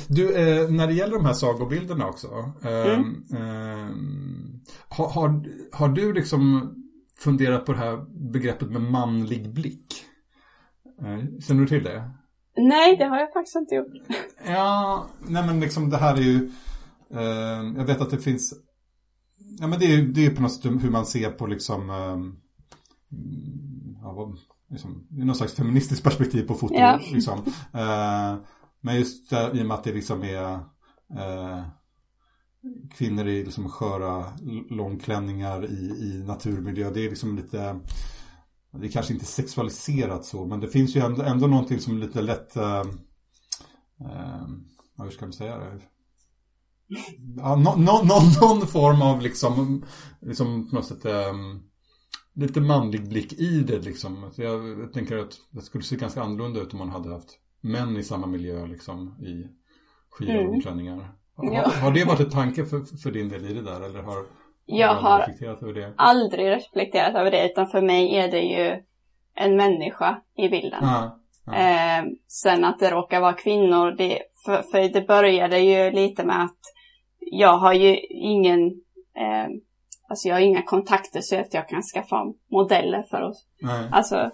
[0.07, 2.27] du, uh, när det gäller de här sagobilderna också.
[2.61, 4.61] Um, mm.
[4.89, 6.73] Har, har, har, du liksom
[7.19, 10.05] funderat på det här begreppet med manlig blick?
[11.01, 12.11] Eh, känner du till det?
[12.57, 13.93] Nej, det har jag faktiskt inte gjort.
[14.45, 16.51] Ja, nej men liksom det här är ju
[17.13, 18.53] eh, Jag vet att det finns
[19.59, 21.89] Ja men det är ju det är på något sätt hur man ser på liksom
[21.89, 22.17] eh,
[24.01, 24.37] ja, vad,
[24.69, 26.73] liksom, någon slags feministiskt perspektiv på foto.
[26.73, 26.99] Ja.
[27.11, 27.39] Liksom.
[27.73, 28.35] Eh,
[28.83, 30.53] men just där, i och med att det liksom är
[31.19, 31.63] eh,
[32.97, 34.25] kvinnor i liksom sköra
[34.69, 36.91] långklänningar i, i naturmiljö.
[36.91, 37.79] Det är liksom lite
[38.71, 41.99] det är kanske inte sexualiserat så men det finns ju ändå, ändå någonting som är
[41.99, 42.83] lite lätt eh,
[43.99, 44.47] eh,
[44.97, 45.79] hur ska man säga det?
[47.37, 49.85] Ja, no, no, no, någon form av liksom,
[50.21, 51.33] liksom på något sätt eh,
[52.35, 54.31] lite manlig blick i det liksom.
[54.35, 57.39] Så jag, jag tänker att det skulle se ganska annorlunda ut om man hade haft
[57.63, 59.47] män i samma miljö liksom i
[60.09, 60.45] skira mm.
[60.45, 61.11] långklänningar.
[61.37, 61.71] Ja.
[61.81, 64.25] Har, det varit en tanke för, för din del i det där eller har
[64.65, 65.93] jag har reflekterat över det?
[65.97, 68.83] aldrig reflekterat över det utan för mig är det ju
[69.35, 70.79] en människa i bilden.
[70.81, 71.19] Ja.
[71.45, 71.53] Ja.
[71.53, 76.43] Eh, sen att det råkar vara kvinnor, det, för, för det började ju lite med
[76.43, 76.59] att
[77.19, 78.67] jag har ju ingen,
[79.15, 79.47] eh,
[80.09, 83.45] alltså jag har inga kontakter så att jag kan skaffa modeller för oss.
[83.61, 83.89] Nej.
[83.91, 84.31] Alltså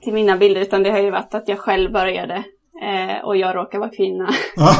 [0.00, 2.44] till mina bilder, utan det har ju varit att jag själv började
[2.82, 4.28] eh, och jag råkar vara kvinna.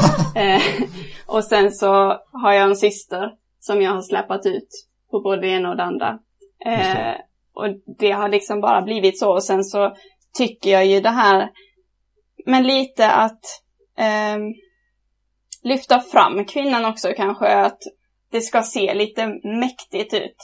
[0.35, 0.61] eh,
[1.25, 4.69] och sen så har jag en syster som jag har släpat ut
[5.11, 6.19] på både det ena och det andra.
[6.65, 7.15] Eh,
[7.53, 7.67] och
[7.99, 9.95] det har liksom bara blivit så och sen så
[10.33, 11.49] tycker jag ju det här,
[12.45, 13.43] men lite att
[13.97, 14.37] eh,
[15.63, 17.79] lyfta fram kvinnan också kanske, att
[18.31, 20.37] det ska se lite mäktigt ut.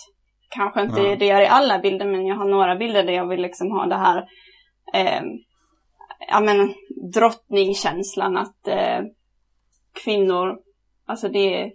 [0.50, 1.16] Kanske inte ja.
[1.16, 3.86] det gör i alla bilder, men jag har några bilder där jag vill liksom ha
[3.86, 4.18] det här
[4.94, 5.22] eh,
[6.20, 6.74] ja men
[7.14, 9.02] drottningkänslan att eh,
[10.04, 10.58] kvinnor,
[11.06, 11.72] alltså det är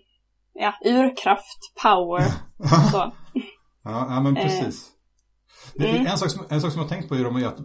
[0.55, 2.21] ja, urkraft, power.
[2.91, 3.13] så.
[3.83, 4.91] Ja, ja, men eh, precis.
[5.79, 6.07] Eh, mm.
[6.07, 7.59] en, sak som, en sak som jag tänkt på är att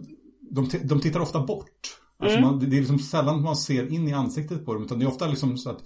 [0.50, 1.98] de, de tittar ofta bort.
[2.18, 2.50] Alltså mm.
[2.50, 5.08] man, det är liksom sällan man ser in i ansiktet på dem, utan det är
[5.08, 5.82] ofta liksom så att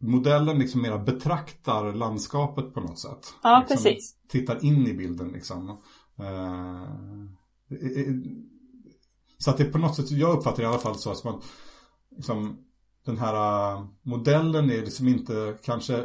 [0.00, 3.34] modellen liksom mera betraktar landskapet på något sätt.
[3.42, 4.14] Ja, liksom precis.
[4.28, 5.68] Tittar in i bilden liksom.
[6.20, 6.84] Uh,
[9.38, 11.24] så att det är på något sätt, jag uppfattar det i alla fall så att
[11.24, 11.42] man,
[12.16, 12.64] liksom,
[13.06, 13.34] den här
[13.74, 16.04] äh, modellen är liksom inte kanske,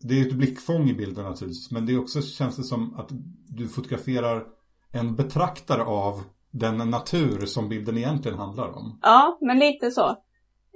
[0.00, 3.08] det är ett blickfång i bilden naturligtvis, men det är också känns det som att
[3.48, 4.44] du fotograferar
[4.92, 8.98] en betraktare av den natur som bilden egentligen handlar om.
[9.02, 10.08] Ja, men lite så.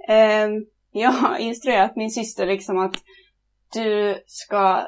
[0.09, 0.49] Eh,
[0.91, 2.95] jag har instruerat min syster liksom att
[3.73, 4.87] du ska,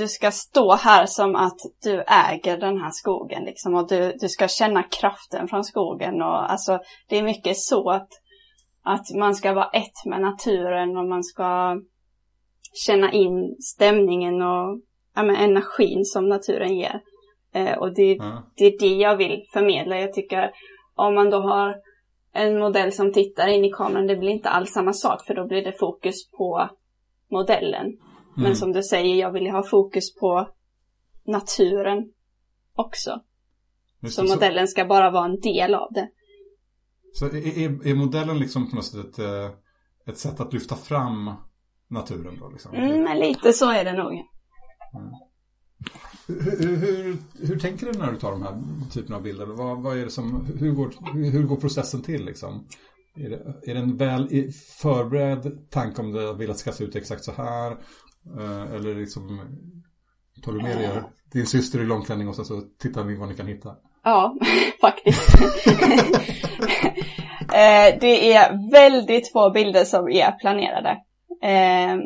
[0.00, 4.28] du ska stå här som att du äger den här skogen liksom och du, du
[4.28, 8.08] ska känna kraften från skogen och alltså det är mycket så att,
[8.82, 11.80] att man ska vara ett med naturen och man ska
[12.86, 14.80] känna in stämningen och
[15.14, 17.00] ja, men, energin som naturen ger.
[17.52, 18.36] Eh, och det, mm.
[18.56, 20.00] det är det jag vill förmedla.
[20.00, 20.50] Jag tycker
[20.94, 21.76] om man då har
[22.32, 25.46] en modell som tittar in i kameran, det blir inte alls samma sak för då
[25.46, 26.68] blir det fokus på
[27.30, 27.96] modellen.
[28.36, 28.42] Mm.
[28.42, 30.48] Men som du säger, jag vill ha fokus på
[31.26, 32.12] naturen
[32.74, 33.20] också.
[34.02, 36.08] Just så modellen ska bara vara en del av det.
[37.12, 39.50] Så är, är modellen liksom på något sätt ett, eh,
[40.06, 41.30] ett sätt att lyfta fram
[41.88, 42.48] naturen då?
[42.48, 42.74] Liksom?
[42.74, 44.12] Mm, men lite så är det nog.
[44.12, 45.10] Mm.
[46.26, 47.16] Hur, hur,
[47.46, 49.46] hur, tänker du när du tar de här typerna av bilder?
[49.46, 50.94] Vad, vad är det som, hur, går,
[51.30, 52.24] hur går processen till?
[52.24, 52.66] Liksom?
[53.16, 54.50] Är, det, är det en väl
[54.82, 57.76] förberedd tanke om du vill att det ska se ut exakt så här?
[58.38, 59.40] Eh, eller liksom,
[60.44, 61.02] tar du med dig
[61.32, 63.76] din syster i långklänning och sen så tittar ni vad ni kan hitta?
[64.04, 64.36] Ja,
[64.80, 65.28] faktiskt.
[67.52, 70.90] Eh, det är väldigt få bilder som är planerade.
[71.42, 71.96] Eh,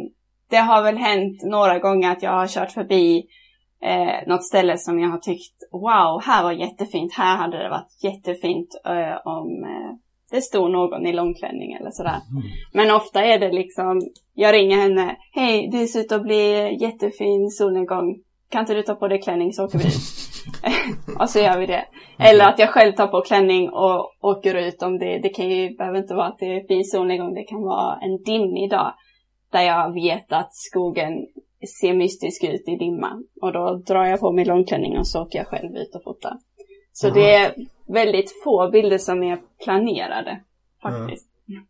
[0.50, 3.24] det har väl hänt några gånger att jag har kört förbi
[3.82, 8.02] eh, något ställe som jag har tyckt, wow, här var jättefint, här hade det varit
[8.02, 9.94] jättefint eh, om eh,
[10.34, 12.20] det stod någon i långklänning eller sådär.
[12.30, 12.42] Mm.
[12.72, 14.00] Men ofta är det liksom,
[14.34, 18.18] jag ringer henne, hej, det ser ut att bli jättefin solnedgång,
[18.50, 19.94] kan inte du ta på dig klänning så åker vi ut.
[21.20, 21.84] och så gör vi det.
[22.18, 25.76] Eller att jag själv tar på klänning och åker ut om det, det kan ju,
[25.76, 28.94] behöver inte vara att det är fin solnedgång, det kan vara en dimmig dag.
[29.52, 31.12] Där jag vet att skogen
[31.80, 33.24] ser mystisk ut i dimman.
[33.42, 36.38] Och då drar jag på mig långklänningen och så åker jag själv ut och fotar.
[36.92, 37.16] Så Aha.
[37.16, 37.54] det
[37.86, 40.40] väldigt få bilder som är planerade
[40.82, 41.28] faktiskt.
[41.46, 41.60] Ja.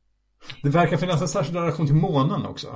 [0.63, 2.69] Det verkar finnas en särskild relation till månen också.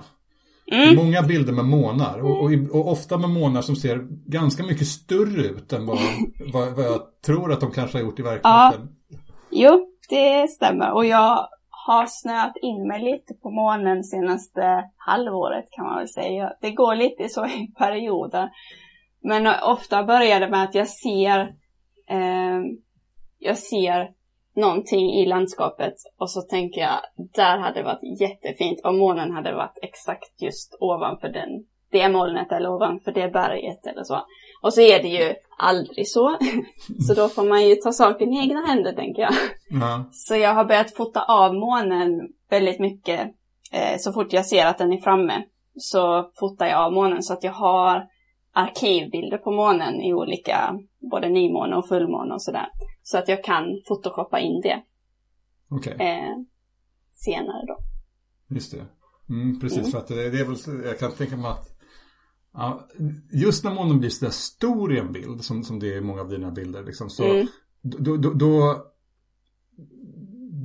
[0.73, 0.97] Mm.
[0.97, 5.43] Många bilder med månar och, och, och, ofta med månar som ser ganska mycket större
[5.43, 5.99] ut än vad,
[6.53, 8.89] vad, vad jag tror att de kanske har gjort i verkligheten.
[9.09, 9.19] Ja.
[9.51, 11.49] Jo, det stämmer och jag
[11.89, 16.53] har snöat in mig lite på månen senaste halvåret kan man väl säga.
[16.61, 18.51] Det går lite så i perioder.
[19.23, 21.41] Men ofta börjar det med att jag ser,
[22.09, 22.61] eh,
[23.39, 24.11] jag ser
[24.57, 27.01] någonting i landskapet och så tänker jag,
[27.35, 31.49] där hade det varit jättefint om månen hade varit exakt just ovanför den,
[31.91, 34.21] det molnet eller ovanför det berget eller så.
[34.63, 36.37] Och så är det ju aldrig så.
[37.07, 39.33] Så då får man ju ta saken i egna händer tänker jag.
[39.71, 40.05] Mm.
[40.13, 42.21] Så jag har börjat fota av månen
[42.51, 43.21] väldigt mycket.
[43.73, 45.45] Eh, så fort jag ser att den är framme
[45.77, 48.07] så fotar jag av månen så att jag har
[48.53, 50.79] arkivbilder på månen i olika,
[51.11, 52.69] både nymåne och fullmåne och sådär.
[53.09, 54.83] Så att jag kan photoshoppa in det.
[55.71, 55.93] Okay.
[55.93, 56.37] Eh,
[57.13, 57.79] senare då.
[58.55, 58.87] Just det.
[59.29, 59.91] Mm, precis, mm.
[59.91, 61.79] för att det, det är väl, jag kan tänka mig att
[62.53, 62.89] Ja,
[63.33, 66.21] just när månen blir sådär stor i en bild, som, som det är i många
[66.21, 67.47] av dina bilder, liksom, så mm.
[67.83, 68.85] då, då, då,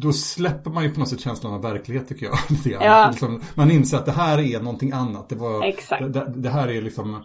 [0.02, 2.38] då, släpper man ju på något sätt känslan av verklighet tycker jag.
[2.82, 3.10] ja.
[3.12, 5.30] liksom, man inser att det här är någonting annat.
[5.30, 5.62] Det, var,
[6.10, 7.24] det, det, här är liksom,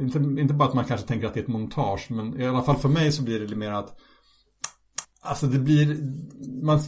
[0.00, 2.62] inte, inte bara att man kanske tänker att det är ett montage, men i alla
[2.62, 4.00] fall för mig så blir det mer att
[5.26, 5.96] Alltså det blir,
[6.62, 6.78] man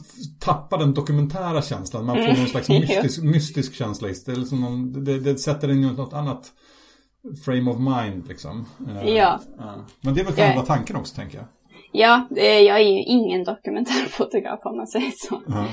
[0.40, 2.04] tappar den dokumentära känslan.
[2.06, 2.36] Man får Mm.
[2.38, 4.48] någon slags mystisk, mystisk känsla istället.
[4.48, 6.52] Som någon, det, det sätter in i något annat
[7.44, 8.66] frame of mind liksom.
[8.88, 9.40] Eh, Ja.
[10.00, 10.44] Men det är väl Ja.
[10.46, 11.46] själva tanken också tänker jag.
[11.92, 15.42] Ja, eh, jag är ju ingen dokumentärfotograf om man säger så.
[15.48, 15.66] Ja.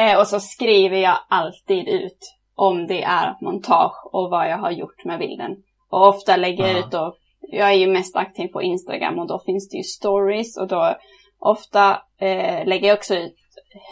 [0.00, 4.70] Eh, och så skriver jag alltid ut om det är montage och vad jag har
[4.70, 5.50] gjort med bilden.
[5.90, 6.78] Och ofta lägger jag Ja.
[6.78, 7.14] ut då,
[7.52, 10.96] jag är ju mest aktiv på Instagram och då finns det ju stories och då
[11.40, 13.36] ofta eh, lägger jag också ut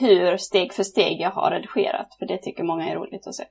[0.00, 3.44] hur steg för steg jag har redigerat, för det tycker många är roligt att se.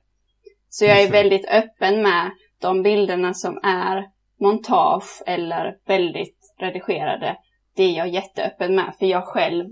[0.68, 2.30] Så jag är väldigt öppen med
[2.60, 7.36] de bilderna som är montage eller väldigt redigerade.
[7.76, 9.66] Det är jag jätteöppen med, för jag själv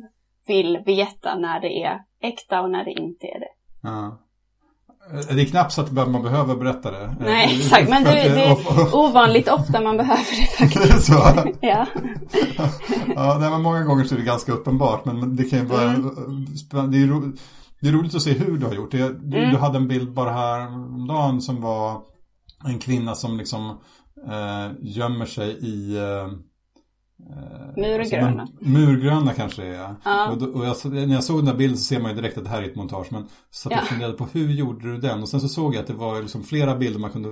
[0.46, 3.52] vill veta när det är äkta och när det inte är det.
[3.82, 4.18] Ja.
[5.12, 7.02] Eh, Det är knappt så att man behöver berätta det.
[7.04, 7.88] Eh, Nej, exakt.
[7.90, 11.08] Men det, det är ovanligt ofta man behöver det Det faktiskt.
[11.10, 11.52] är så?
[11.60, 11.86] Ja.
[13.16, 15.04] Ja, nej, men många gånger så är det ganska uppenbart.
[15.04, 15.82] Men det kan ju vara...
[15.82, 16.10] Mm.
[16.90, 17.32] Det, är ro,
[17.80, 19.08] det är roligt att se hur du har gjort det.
[19.08, 19.50] Du, Mm.
[19.50, 20.58] du hade en bild bara här
[21.08, 22.00] dagen som var
[22.64, 23.70] en kvinna som liksom
[24.30, 25.96] eh, gömmer sig i...
[25.96, 26.28] Eh, eh,
[27.76, 28.46] Murgröna.
[28.46, 29.94] som en- Murgröna kanske det är.
[30.04, 30.30] Ja.
[30.30, 32.38] Och, då, och jag, när jag såg den där bilden så ser man ju direkt
[32.38, 33.06] att det här är ett montage.
[33.10, 33.84] Men så att jag Ja.
[33.86, 35.22] funderade på hur gjorde du den?
[35.22, 37.28] Och sen så såg jag att det var liksom flera bilder man kunde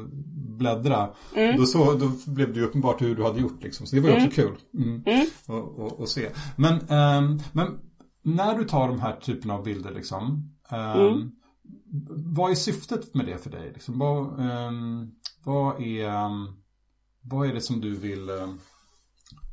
[0.59, 1.11] bläddra.
[1.37, 1.57] Mm.
[1.57, 3.87] Då, så, då blev det ju uppenbart hur du hade gjort liksom.
[3.87, 4.55] Så det var ju också kul.
[4.75, 5.03] Mm.
[5.07, 5.27] Mm.
[5.47, 6.29] Och, och, och se.
[6.57, 7.67] Men, ehm, men
[8.23, 10.51] när du tar de här typerna av bilder liksom.
[10.71, 11.31] Mm.
[12.35, 13.71] Vad är syftet med det för dig?
[13.75, 15.11] Liksom, vad, ehm,
[15.45, 16.47] vad, är, ehm,
[17.23, 18.59] vad är det som du vill ehm,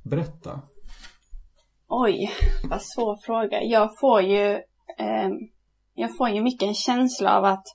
[0.04, 0.62] berätta?
[1.88, 2.32] Oj,
[2.70, 3.64] vad svår fråga.
[3.64, 4.52] Jag får ju,
[4.98, 5.30] eh,
[5.94, 7.66] jag får ju mycket en känsla av att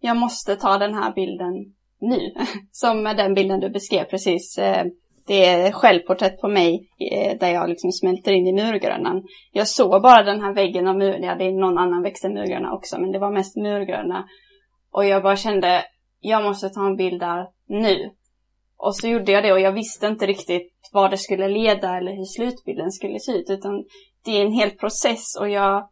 [0.00, 2.34] jag måste ta den här bilden nu.
[2.70, 4.58] Som med den bilden du beskrev precis.
[4.58, 4.84] Eh,
[5.26, 9.22] det är självporträtt på mig eh, där jag liksom smälter in i murgrönan.
[9.52, 12.34] Jag såg bara den här väggen av mur, ja det är någon annan växt än
[12.34, 14.24] murgröna också, men det var mest murgröna.
[14.92, 15.84] Och jag bara kände,
[16.20, 18.10] jag måste ta en bild där nu.
[18.84, 22.12] Och så gjorde jag det och jag visste inte riktigt vad det skulle leda eller
[22.16, 23.50] hur slutbilden skulle se ut.
[23.50, 23.84] Utan
[24.24, 25.88] det är en hel process och jag,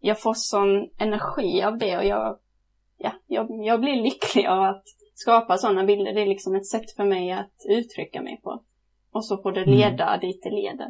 [0.00, 2.38] jag får sån energi av det och jag,
[2.98, 6.14] ja, jag, jag blir lycklig av att skapa sådana bilder.
[6.14, 8.62] Det är liksom ett sätt för mig att uttrycka mig på.
[9.12, 9.74] Och så får det Mm.
[9.74, 10.88] leda dit det leder.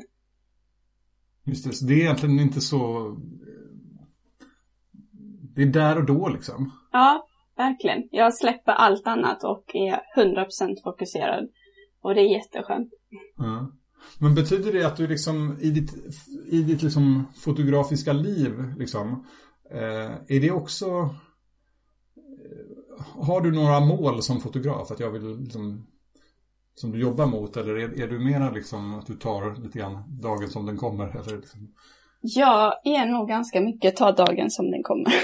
[1.44, 2.78] Just det, så det är egentligen inte så...
[5.54, 6.72] Det är där och då liksom.
[6.92, 8.08] Ja, verkligen.
[8.10, 11.48] Jag släpper allt annat och är 100% fokuserad.
[12.02, 12.88] Och det är jätteskönt.
[13.36, 13.70] Ja.
[14.18, 15.92] Men betyder det att du liksom i ditt,
[16.46, 19.26] i ditt liksom fotografiska liv liksom,
[19.70, 20.86] eh, är det också
[22.16, 25.86] eh, har du några mål som fotograf att jag vill liksom,
[26.74, 30.20] som du jobbar mot eller är, är du mera liksom att du tar lite grann
[30.20, 31.74] dagen som den kommer eller liksom,
[32.20, 35.12] Jag är nog ganska mycket ta dagen som den kommer.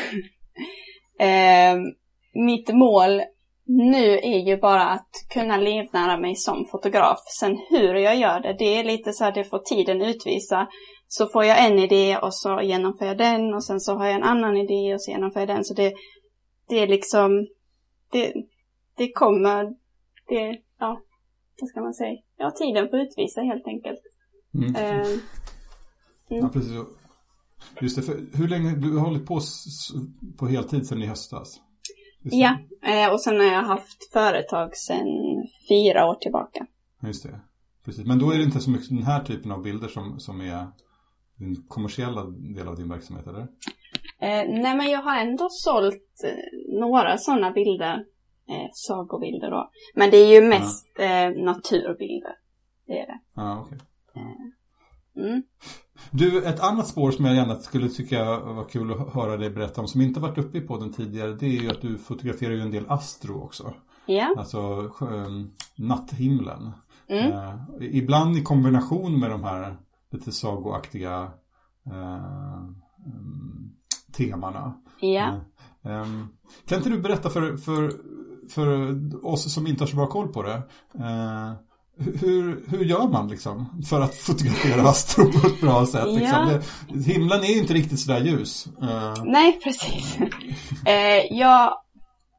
[1.20, 1.76] eh,
[2.34, 3.22] mitt mål
[3.64, 7.18] nu är ju bara att kunna livnära mig som fotograf.
[7.40, 10.68] Sen hur jag gör det, det är lite så här, det får tiden utvisa.
[11.08, 14.14] Så får jag en idé och så genomför jag den och sen så har jag
[14.14, 15.64] en annan idé och så genomför jag den.
[15.64, 15.92] Så det,
[16.68, 17.46] det är liksom,
[18.12, 18.32] det,
[18.96, 19.64] det kommer,
[20.28, 21.00] det, ja,
[21.60, 22.16] vad ska man säga?
[22.36, 24.00] Ja, tiden får utvisa helt enkelt.
[24.54, 24.76] mm.
[24.76, 25.06] Eh,
[26.28, 26.72] Ja, precis.
[27.80, 29.40] Just det, för hur länge, du har hållit på
[30.38, 31.60] på heltid sedan i höstas?
[32.22, 35.06] Ja, eh, och sen har jag haft företag sedan
[35.68, 36.66] fyra år tillbaka.
[37.02, 37.40] Just det.
[37.84, 38.06] Precis.
[38.06, 40.66] Men då är det inte så mycket den här typen av bilder som, som är
[41.36, 43.42] den kommersiella del av din verksamhet, eller?
[44.20, 48.04] Eh, nej, men jag har ändå sålt eh, några sådana bilder,
[48.48, 49.70] eh, sagobilder då.
[49.94, 52.34] Men det är ju mest eh, naturbilder.
[52.86, 53.20] Det är det.
[53.34, 53.78] Ja, okej.
[55.20, 55.42] Mm.
[56.10, 59.80] Du, ett annat spår som jag gärna skulle tycka var kul att höra dig berätta
[59.80, 62.60] om, som inte varit uppe i podden tidigare, det är ju att du fotograferar ju
[62.60, 63.74] en del astro också.
[64.06, 64.34] Ja.
[64.38, 66.70] Alltså sjö- natthimlen.
[67.08, 67.32] Mm.
[67.32, 69.76] Eh, ibland i kombination med de här
[70.12, 71.32] lite sagoaktiga
[71.86, 72.54] eh,
[73.06, 73.70] mm,
[74.16, 74.74] temana.
[75.00, 75.40] Ja.
[75.82, 76.28] Ehm,
[76.66, 77.92] kan inte du berätta för, för,
[78.50, 78.96] för
[79.26, 80.62] oss som inte har så bra koll på det.
[82.00, 86.06] Hur, hur gör man liksom för att fotografera astro på ett bra sätt?
[86.06, 86.60] Liksom?
[86.88, 87.12] Ja.
[87.12, 88.66] Himlen är ju inte riktigt sådär ljus.
[88.82, 90.18] Eh, Nej, precis.
[90.86, 91.74] eh, jag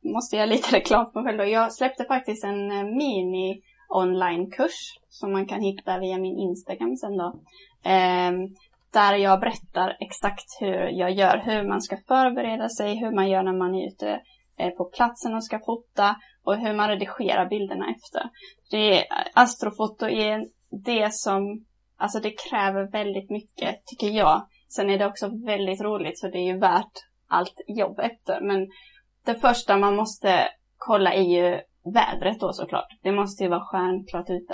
[0.03, 1.45] måste göra lite reklam för mig själv då.
[1.45, 7.18] Jag släppte faktiskt en eh, mini online-kurs som man kan hitta via min Instagram sen
[7.18, 7.39] då.
[7.84, 8.32] Eh,
[8.93, 13.43] där jag berättar exakt hur jag gör, hur man ska förbereda sig, hur man gör
[13.43, 14.22] när man är ute
[14.78, 18.30] på platsen och ska fota och hur man redigerar bilderna efter.
[18.72, 20.48] Det är, astrofoto är
[20.86, 21.66] det som,
[21.98, 26.38] alltså det kräver väldigt mycket, tycker jag, Sen är det också väldigt roligt så det
[26.38, 26.92] är ju värt
[27.28, 28.42] allt jobb efter.
[28.42, 28.68] Men
[29.26, 31.62] det första man måste kolla är ju
[31.94, 32.88] vädret då såklart.
[33.02, 34.54] Det måste ju vara stjärnklart ute.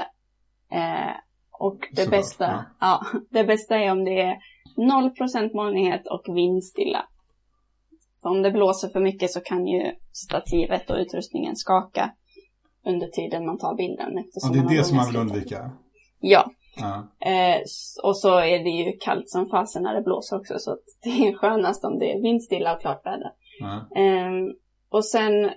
[0.72, 1.16] Eh,
[1.52, 3.02] och det Såklart, bästa, ja.
[3.14, 3.20] ja.
[3.30, 4.38] det bästa är om det är
[4.78, 7.06] 0% molnighet och vindstilla.
[8.28, 12.12] För om det blåser för mycket så kan ju stativet och utrustningen skaka
[12.86, 14.24] under tiden man tar bilden.
[14.34, 15.72] Ja, det är det som man vill undvika.
[16.20, 17.08] Ja, Ja.
[17.32, 17.62] Eh,
[18.04, 21.10] och så är det ju kallt som fasen när det blåser också så att det
[21.10, 23.32] är skönast om det är vindstilla och klart väder.
[23.60, 24.02] Ja.
[24.02, 24.54] Ehm,
[24.90, 25.50] och sen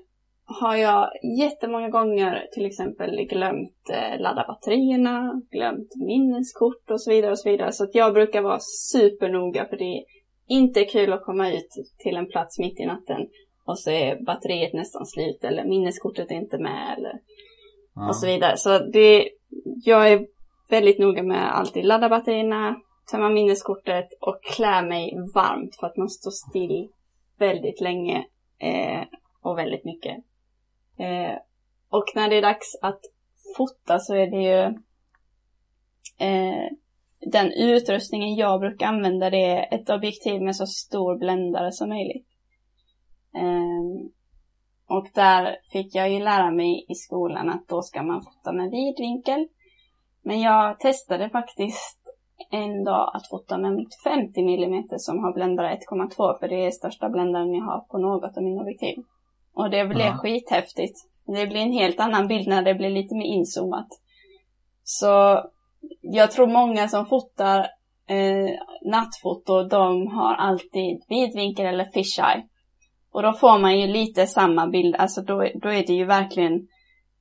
[0.45, 7.31] har jag jättemånga gånger till exempel glömt eh, ladda batterierna, glömt minneskort och så vidare
[7.31, 7.73] och så vidare.
[7.73, 10.05] Så att jag brukar vara supernoga för det
[10.51, 13.29] inte kul att komma ut till en plats mitt i natten
[13.65, 17.21] och så är batteriet nästan slut eller minneskortet är inte med eller
[17.95, 18.09] Ja.
[18.09, 18.57] och så vidare.
[18.57, 19.29] Så det,
[19.85, 20.27] jag är
[20.69, 22.77] väldigt noga med att alltid ladda batterierna,
[23.11, 26.89] tömma minneskortet och klä mig varmt för att man står still
[27.39, 28.27] väldigt länge
[28.59, 29.05] eh,
[29.43, 30.17] och väldigt mycket.
[30.99, 31.39] Eh,
[31.91, 33.01] och när det är dags att
[33.57, 34.63] fota så är det ju
[36.29, 36.69] eh,
[37.27, 42.27] den utrustningen jag brukar använda det är ett objektiv med så stor bländare som möjligt.
[43.35, 44.11] Eh,
[44.89, 48.71] och där fick jag ju lära mig i skolan att då ska man fota med
[48.71, 49.49] vidvinkel.
[50.23, 52.01] Men jag testade faktiskt
[52.51, 56.71] en dag att fota med mitt 50 mm som har bländare 1,2 för det är
[56.71, 59.05] största bländaren jag har på något av mina objektiv.
[59.55, 60.17] Och det blev Ja.
[60.19, 60.99] skithäftigt.
[61.27, 63.89] Det blir en helt annan bild när det blir lite mer inzoomat.
[64.83, 65.45] Så
[66.01, 67.67] jag tror många som fotar
[68.07, 68.51] eh,
[68.85, 72.47] nattfoto, de har alltid vidvinkel eller fisheye.
[73.13, 76.69] Och då får man ju lite samma bild, alltså då, då är det ju verkligen,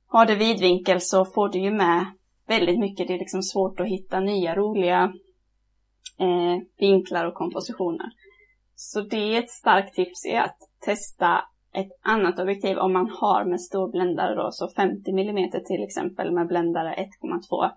[0.06, 2.06] har du vidvinkel så får du ju med
[2.46, 5.12] väldigt mycket, det är liksom svårt att hitta nya roliga
[6.18, 8.10] eh, vinklar och kompositioner.
[8.74, 13.44] Så det är ett starkt tips är att testa ett annat objektiv om man har
[13.44, 17.70] med stor bländare då, så 50 mm till exempel med bländare 1,2.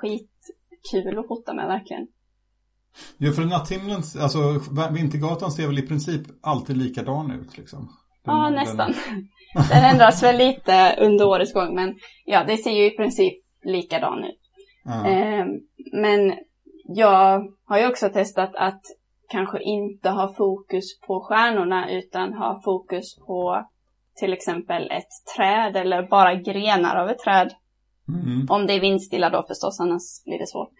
[0.00, 2.06] Skitkul att fota med verkligen.
[3.18, 4.38] Ja, för natthimlen, alltså
[4.92, 7.78] Vintergatan ser väl i princip alltid likadan ut liksom.
[8.24, 8.94] Den- Ja, den- nästan.
[9.70, 11.94] Den ändras väl lite under årets gång, men
[12.24, 13.34] ja, det ser ju i princip
[13.64, 14.40] likadan ut.
[14.84, 15.06] Ja.
[15.10, 15.44] Eh,
[15.92, 16.34] men
[16.84, 18.80] jag har ju också testat att
[19.30, 23.66] kanske inte ha fokus på stjärnorna utan ha fokus på
[24.20, 27.50] till exempel ett träd eller bara grenar av ett träd.
[28.14, 28.46] Mm.
[28.50, 30.70] Om det är vindstilla då förstås, annars blir det svårt.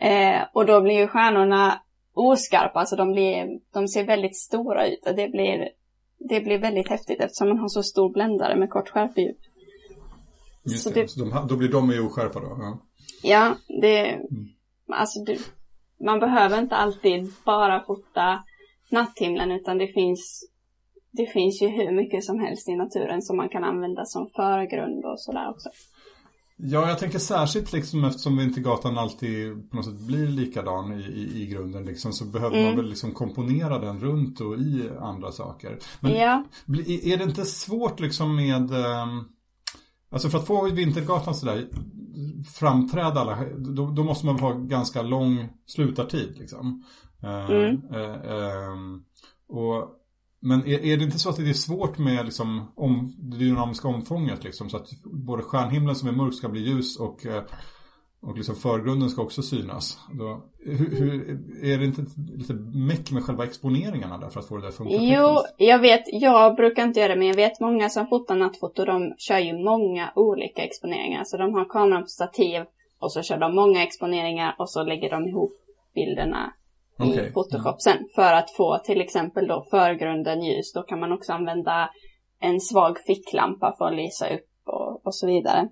[0.00, 1.80] Eh, och då blir ju stjärnorna
[2.14, 5.68] oskarpa, alltså de, blir, de ser väldigt stora ut och det blir,
[6.18, 9.36] det blir väldigt häftigt eftersom man har så stor bländare med kort skärpedjup.
[10.64, 11.02] Just så det.
[11.02, 12.46] det- Så de, då blir de ju oskärpa då.
[12.60, 12.78] Ja.
[13.22, 14.20] Ja, det,
[14.92, 15.38] alltså du,
[16.04, 18.42] man behöver inte alltid bara fota
[18.90, 20.50] natthimlen utan det finns,
[21.10, 25.04] det finns ju hur mycket som helst i naturen som man kan använda som förgrund
[25.04, 25.68] och sådär också.
[26.64, 31.42] Ja, jag tänker särskilt liksom eftersom Vintergatan alltid på något sätt blir likadan i, i,
[31.42, 32.76] i grunden liksom, så behöver man Mm.
[32.76, 35.78] väl liksom komponera den runt och i andra saker.
[36.00, 36.44] Men Ja,
[37.02, 39.24] Är det inte svårt liksom med, ehm,
[40.10, 41.68] alltså för att få Vintergatan sådär
[42.54, 46.84] framträda alla, då, då måste man ha ganska lång slutartid liksom.
[47.22, 47.80] Eh, Mm.
[47.94, 49.02] eh, ehm,
[49.48, 49.98] och,
[50.42, 53.88] men är, är det inte så att det är svårt med liksom om, det dynamiska
[53.88, 57.42] omfånget liksom, så att både stjärnhimlen som är mörk ska bli ljus och eh,
[58.22, 59.98] och liksom förgrunden ska också synas.
[60.12, 61.30] Då, hur, hur,
[61.64, 62.04] är det inte
[62.36, 65.54] lite meck med själva exponeringarna där för att få det där att funka jo, tekniskt?
[65.58, 69.14] jag vet, jag brukar inte göra det men jag vet många som fotar nattfoto, de
[69.18, 71.24] kör ju många olika exponeringar.
[71.24, 72.62] Så de har kameran på stativ
[72.98, 75.52] och så kör de många exponeringar och så lägger de ihop
[75.94, 76.52] bilderna
[77.10, 80.72] Okej, i Photoshop sen för att få till exempel då förgrunden ljus.
[80.72, 81.90] Då kan man också använda
[82.40, 85.68] en svag ficklampa för att lysa upp och, och så vidare.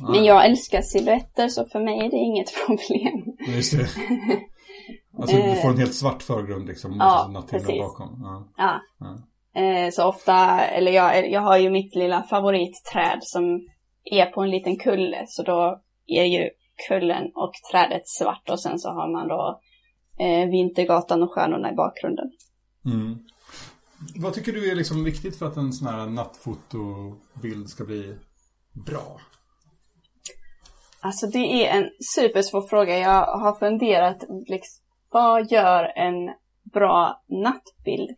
[0.00, 0.08] Ja.
[0.10, 3.36] Men jag älskar silhuetter så för mig är det inget problem.
[3.56, 3.88] Just det.
[5.20, 6.96] Alltså du får en helt svart förgrund liksom.
[6.98, 7.80] Ja, så natthimlen precis.
[7.80, 8.20] bakom.
[8.22, 8.48] Ja.
[8.56, 8.80] Ja.
[8.98, 9.60] Ja.
[9.60, 13.60] Eh, så ofta, eller jag, jag har ju mitt lilla favoritträd som
[14.04, 15.24] är på en liten kulle.
[15.26, 16.50] Så då är ju
[16.88, 19.60] kullen och trädet svart och sen så har man då
[20.18, 22.30] eh, Vintergatan och stjärnorna i bakgrunden.
[22.84, 23.18] Mm.
[24.16, 28.14] Vad tycker du är liksom viktigt för att en sån här nattfotobild ska bli
[28.86, 29.20] bra?
[31.00, 32.98] Alltså det är en supersvår fråga.
[32.98, 36.34] Jag har funderat, liksom, vad gör en
[36.72, 38.16] bra nattbild?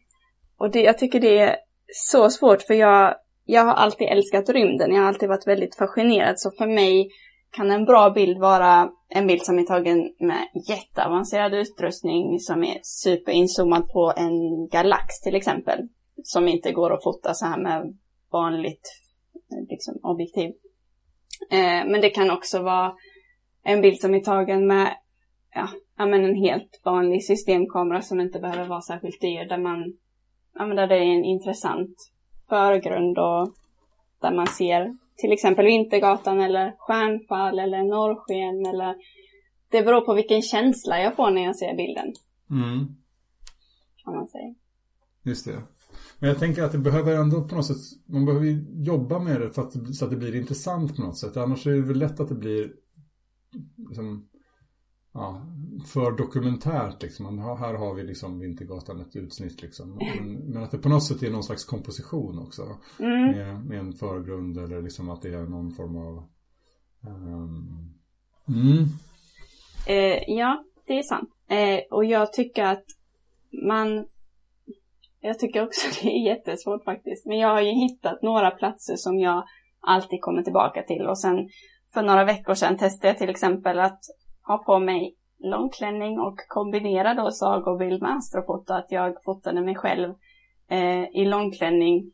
[0.57, 4.95] Och det, jag tycker det är så svårt för jag, jag har alltid älskat rymden.
[4.95, 6.41] Jag har alltid varit väldigt fascinerad.
[6.41, 7.11] Så för mig
[7.51, 12.79] kan en bra bild vara en bild som är tagen med jätteavancerad utrustning som är
[12.83, 15.89] superinzoomad på en galax till exempel.
[16.23, 17.99] Som inte går att fota så här med
[18.33, 18.89] vanligt
[19.53, 20.51] eh, liksom, objektiv.
[21.51, 22.93] Eh, men det kan också vara
[23.63, 24.95] en bild som är tagen med
[25.55, 29.49] ja, men en helt vanlig systemkamera som inte behöver vara särskilt dyr.
[29.49, 29.93] Där, man,
[30.55, 31.97] ja, men där det är en intressant
[32.49, 33.55] förgrund och
[34.21, 38.95] där man ser till exempel Vintergatan eller stjärnfall eller norrsken eller
[39.71, 42.15] det beror på vilken känsla jag får när jag ser bilden.
[42.51, 42.97] Mm.
[44.05, 44.55] Kan man säga.
[45.23, 45.63] Just det.
[46.19, 48.47] Men jag tänker att det behöver ändå på något sätt, man behöver
[48.85, 51.37] jobba med det för att, så att det blir intressant på något sätt.
[51.37, 52.73] Annars är det väl lätt att det blir
[53.77, 54.30] liksom,
[55.13, 55.43] ja,
[55.87, 57.39] för dokumentärt liksom.
[57.39, 59.97] Här har vi liksom Vintergatan ett utsnitt liksom.
[59.97, 62.63] Men, men, att det på något sätt är någon slags komposition också.
[62.99, 63.27] Mm.
[63.27, 66.29] Med, med, en förgrund eller liksom att det är någon form av
[67.07, 67.95] um...
[68.49, 68.85] mm.
[69.87, 71.31] eh, Ja, det är sant.
[71.49, 72.85] Eh, och jag tycker att
[73.69, 74.07] man
[75.21, 77.27] jag tycker också det är jättesvårt faktiskt.
[77.27, 79.45] Men jag har ju hittat några platser som jag
[79.81, 81.07] alltid kommer tillbaka till.
[81.07, 81.49] Och sen
[81.93, 84.01] för några veckor sedan testade jag till exempel att
[84.51, 88.73] ha på mig långklänning och kombinera då sagobild med astrofoto.
[88.73, 90.15] Att jag fotade mig själv
[90.71, 92.13] eh, i långklänning.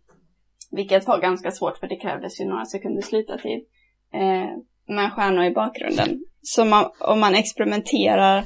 [0.71, 3.67] Vilket var ganska svårt för det krävdes ju några sekunders slutartid.
[4.13, 4.49] Eh,
[4.95, 6.25] med stjärnor i bakgrunden.
[6.43, 8.45] Så man, om man experimenterar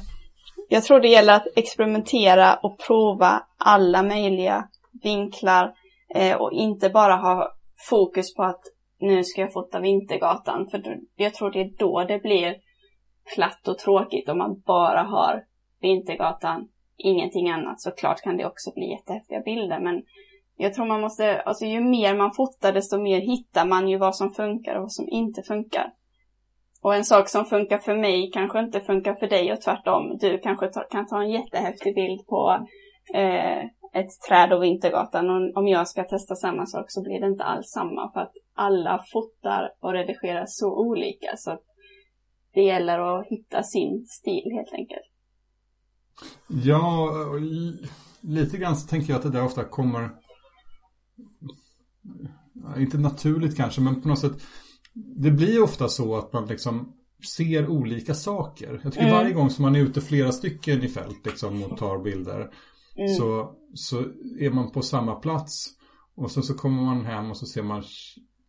[0.73, 4.67] jag tror det gäller att experimentera och prova alla möjliga
[5.03, 5.73] vinklar
[6.15, 7.53] eh, och inte bara ha
[7.89, 8.61] fokus på att
[8.99, 10.67] nu ska jag fota Vintergatan.
[10.71, 12.55] För jag tror det är då det blir
[13.35, 15.43] platt och tråkigt om man bara har
[15.81, 16.67] Vintergatan,
[16.97, 17.81] ingenting annat.
[17.81, 20.03] Såklart kan det också bli jättehäftiga bilder men
[20.57, 24.15] jag tror man måste, alltså ju mer man fotar desto mer hittar man ju vad
[24.15, 25.93] som funkar och vad som inte funkar.
[26.81, 30.17] Och en sak som funkar för mig kanske inte funkar för dig och tvärtom.
[30.17, 32.67] Du kanske ta, kan ta en jättehäftig bild på
[33.13, 33.63] eh,
[33.93, 35.29] ett träd och Vintergatan.
[35.29, 38.11] Och om jag ska testa samma sak så blir det inte alls samma.
[38.11, 41.37] För att alla fotar och redigerar så olika.
[41.37, 41.63] Så att
[42.53, 45.05] det gäller att hitta sin stil helt enkelt.
[46.47, 47.11] Ja,
[48.21, 50.09] lite grann så tänker jag att det där ofta kommer
[52.77, 54.41] inte naturligt kanske, men på något sätt
[54.93, 56.93] det blir ofta så att man liksom
[57.37, 58.79] ser olika saker.
[58.83, 59.17] Jag tycker mm.
[59.17, 62.53] varje gång som man är ute flera stycken i fält liksom, och tar bilder
[62.95, 63.15] mm.
[63.15, 63.99] så, så
[64.39, 65.67] är man på samma plats
[66.15, 67.83] och så, så kommer man hem och så ser man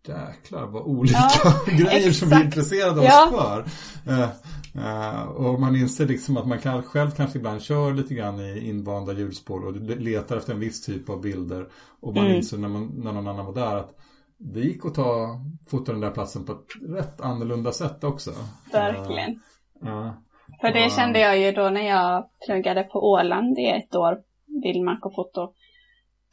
[0.09, 2.16] jäklar vad olika ja, grejer exakt.
[2.16, 3.26] som vi är intresserade av ja.
[3.26, 3.64] oss för.
[4.12, 4.28] Uh,
[4.76, 8.68] uh, och man inser liksom att man kan, själv kanske ibland kör lite grann i
[8.68, 11.68] invanda hjulspår och letar efter en viss typ av bilder.
[12.00, 12.36] Och man mm.
[12.36, 13.98] inser när, man, när någon annan var där att
[14.38, 15.40] det gick att ta
[15.70, 18.30] fota den där platsen på ett rätt annorlunda sätt också.
[18.72, 19.40] Verkligen.
[19.80, 20.22] Ja.
[20.61, 24.18] För det kände jag ju då när jag pluggade på Åland i ett år,
[24.62, 25.53] bildmark och foto.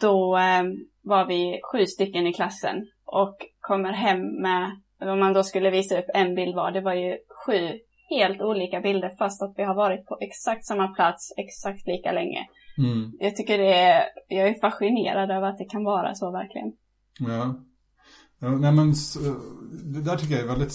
[0.01, 0.63] Då eh,
[1.01, 5.99] var vi sju stycken i klassen och kommer hem med, om man då skulle visa
[5.99, 7.79] upp en bild var, det var ju sju
[8.09, 12.47] helt olika bilder fast att vi har varit på exakt samma plats exakt lika länge.
[12.77, 13.11] Mm.
[13.19, 16.71] Jag tycker det är, jag är fascinerad över att det kan vara så verkligen.
[17.19, 17.55] Ja.
[18.41, 18.93] Nej men
[19.93, 20.73] det där tycker jag är väldigt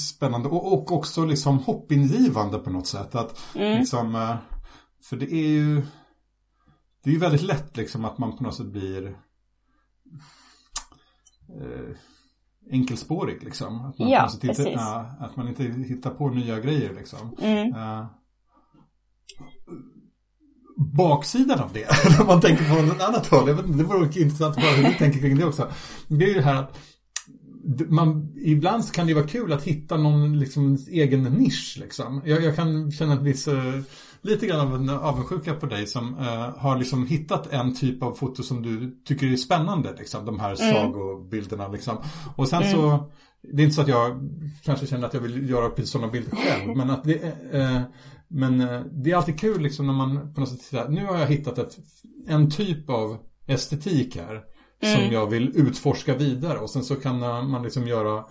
[0.00, 3.14] spännande och, och också liksom hoppingivande på något sätt.
[3.14, 3.78] Att mm.
[3.78, 4.36] liksom, eh,
[5.08, 5.82] för det är ju
[7.04, 9.16] Det är ju väldigt lätt liksom att man på något sätt blir
[11.48, 11.96] eh,
[12.70, 13.80] enkelspårig liksom.
[13.84, 14.58] Att man, ja, precis.
[14.58, 17.36] Inte, ja, att man inte hittar på nya grejer liksom.
[17.40, 17.74] Mm.
[17.74, 18.06] Uh,
[20.96, 21.86] baksidan av det,
[22.20, 24.76] om man tänker på något annat håll, jag vet inte, det vore intressant att höra
[24.76, 25.70] hur du tänker kring det också.
[26.08, 26.76] Det är ju det här att
[27.88, 31.76] man, ibland så kan det vara kul att hitta någon liksom, egen nisch.
[31.80, 32.22] Liksom.
[32.24, 33.80] Jag, jag kan känna ett viss, uh,
[34.22, 38.12] lite grann av en avundsjuka på dig som uh, har liksom hittat en typ av
[38.12, 39.94] foto som du tycker är spännande.
[39.98, 40.74] Liksom, de här mm.
[40.74, 41.68] sagobilderna.
[41.68, 41.96] Liksom.
[42.36, 42.74] Och sen mm.
[42.74, 43.10] så,
[43.42, 44.30] det är inte så att jag
[44.64, 46.76] kanske känner att jag vill göra sådana bilder själv.
[46.76, 47.22] men att det,
[47.54, 47.80] uh,
[48.28, 48.58] men
[48.92, 51.58] det är alltid kul liksom när man på något sätt säger nu har jag hittat
[51.58, 51.76] ett,
[52.26, 54.42] en typ av estetik här
[54.82, 55.00] mm.
[55.00, 57.18] som jag vill utforska vidare och sen så kan
[57.50, 58.24] man liksom göra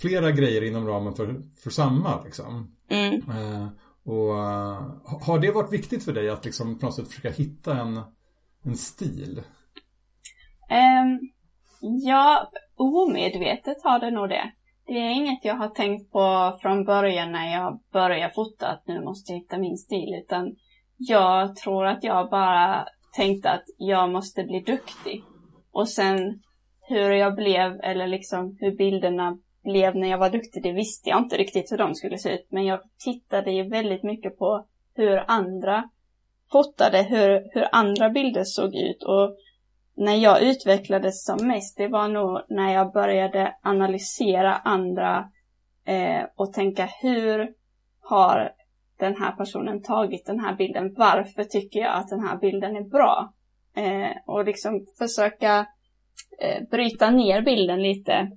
[0.00, 2.76] flera grejer inom ramen för, för samma liksom.
[2.90, 3.14] Mm.
[3.14, 3.66] Eh,
[4.08, 7.80] och uh, har det varit viktigt för dig att liksom på något sätt försöka hitta
[7.80, 8.00] en,
[8.64, 9.42] en stil?
[10.70, 11.30] Um,
[11.80, 14.52] ja, omedvetet har det nog det.
[14.86, 19.00] Det är inget jag har tänkt på från början när jag började fota att nu
[19.00, 20.56] måste jag hitta min stil utan
[20.96, 22.86] jag tror att jag bara
[23.16, 25.22] tänkte att jag måste bli duktig.
[25.72, 26.42] Och sen
[26.80, 29.38] hur jag blev eller liksom hur bilderna
[29.68, 32.46] blev när jag var duktig, det visste jag inte riktigt hur de skulle se ut.
[32.50, 35.90] Men jag tittade ju väldigt mycket på hur andra
[36.52, 39.02] fotade, hur, hur andra bilder såg ut.
[39.02, 39.36] Och
[39.96, 45.30] när jag utvecklades som mest, det var nog när jag började analysera andra
[45.84, 47.52] eh, och tänka hur
[48.00, 48.52] har
[48.98, 50.94] den här personen tagit den här bilden?
[50.96, 53.32] Varför tycker jag att den här bilden är bra?
[53.76, 55.66] Eh, och liksom försöka
[56.38, 58.30] eh, bryta ner bilden lite.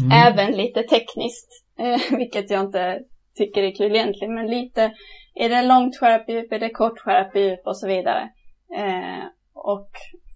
[0.00, 0.12] Mm.
[0.12, 2.98] Även lite tekniskt, eh, vilket jag inte
[3.36, 4.92] tycker är kul egentligen, men lite
[5.34, 8.28] är det långt skärpedjup, är det kort skärpedjup och så vidare.
[8.76, 9.24] Eh,
[9.54, 9.90] och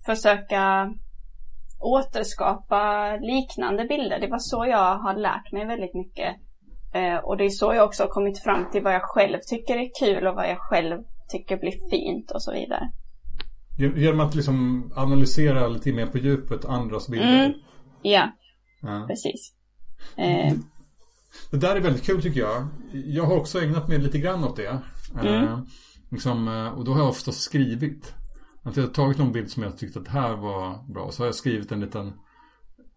[0.06, 0.92] försöka
[1.80, 4.20] återskapa liknande bilder.
[4.20, 6.36] Det var så jag har lärt mig väldigt mycket.
[6.94, 9.76] Eh, och det är så jag också har kommit fram till vad jag själv tycker
[9.76, 12.90] är kul och vad jag själv tycker blir fint och så vidare.
[13.78, 17.44] Genom att liksom analysera lite mer på djupet andras bilder?
[17.44, 17.52] Mm.
[18.02, 18.28] Ja,
[18.82, 19.52] ja, precis.
[20.16, 20.54] Eh.
[21.50, 22.66] Det där är väldigt kul tycker jag.
[22.92, 24.78] Jag har också ägnat mig lite grann åt det.
[25.20, 25.44] Mm.
[25.44, 25.58] Eh,
[26.10, 28.14] liksom, eh, och då har jag ofta skrivit.
[28.62, 31.10] Att jag har tagit någon bild som jag tyckte att det här var bra.
[31.10, 32.12] Så har jag skrivit en liten,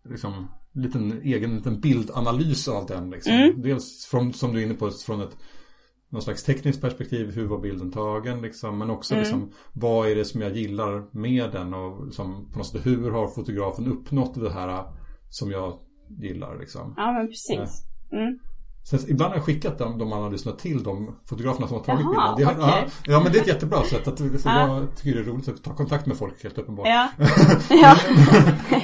[0.09, 3.09] liksom, liten egen liten bildanalys av den.
[3.09, 3.33] Liksom.
[3.33, 3.61] Mm.
[3.61, 5.37] Dels från, som du är inne på, från ett
[6.09, 9.23] någon slags tekniskt perspektiv, hur var bilden tagen liksom, men också mm.
[9.23, 13.11] liksom, vad är det som jag gillar med den och liksom, på något sätt, hur
[13.11, 14.85] har fotografen uppnått det här
[15.35, 15.79] som jag
[16.19, 16.93] gillar liksom.
[16.97, 17.85] Ja men precis.
[18.11, 18.39] Mm.
[18.89, 21.83] Sen, ibland har jag skickat de, de man har lyssnat till, de fotograferna som har
[21.83, 22.57] tagit Jaha, bilden.
[22.57, 22.81] Det, okay.
[22.81, 24.07] ja, ja, men det är ett jättebra sätt.
[24.07, 24.67] Att, ja.
[24.67, 26.87] Jag tycker det är roligt att ta kontakt med folk helt uppenbart.
[26.87, 27.09] Ja.
[27.69, 27.97] ja.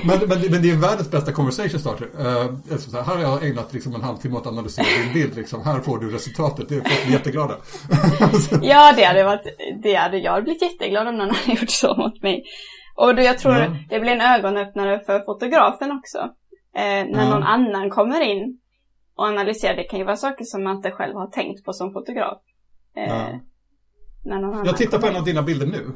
[0.04, 2.06] men, men, men, det är världens bästa conversation starter.
[2.06, 5.36] Uh, här har jag ägnat liksom en halvtimme åt att analysera din bild.
[5.36, 5.64] Liksom.
[5.64, 6.70] Här får du resultatet.
[6.70, 7.56] Det är folk blir jätteglada.
[8.62, 9.46] ja, det hade, varit,
[9.84, 12.44] det hade jag blivit jätteglad om någon hade gjort så mot mig.
[12.96, 13.76] Och då jag tror ja.
[13.90, 16.20] det blir en ögonöppnare för fotografen också.
[16.76, 18.60] Eh, när någon annan kommer in
[19.16, 19.76] och analysera.
[19.76, 22.38] Det kan ju vara saker som man inte själv har tänkt på som fotograf.
[22.96, 23.40] Eh,
[24.24, 24.66] ja.
[24.66, 25.92] Jag tittar på en av dina bilder nu.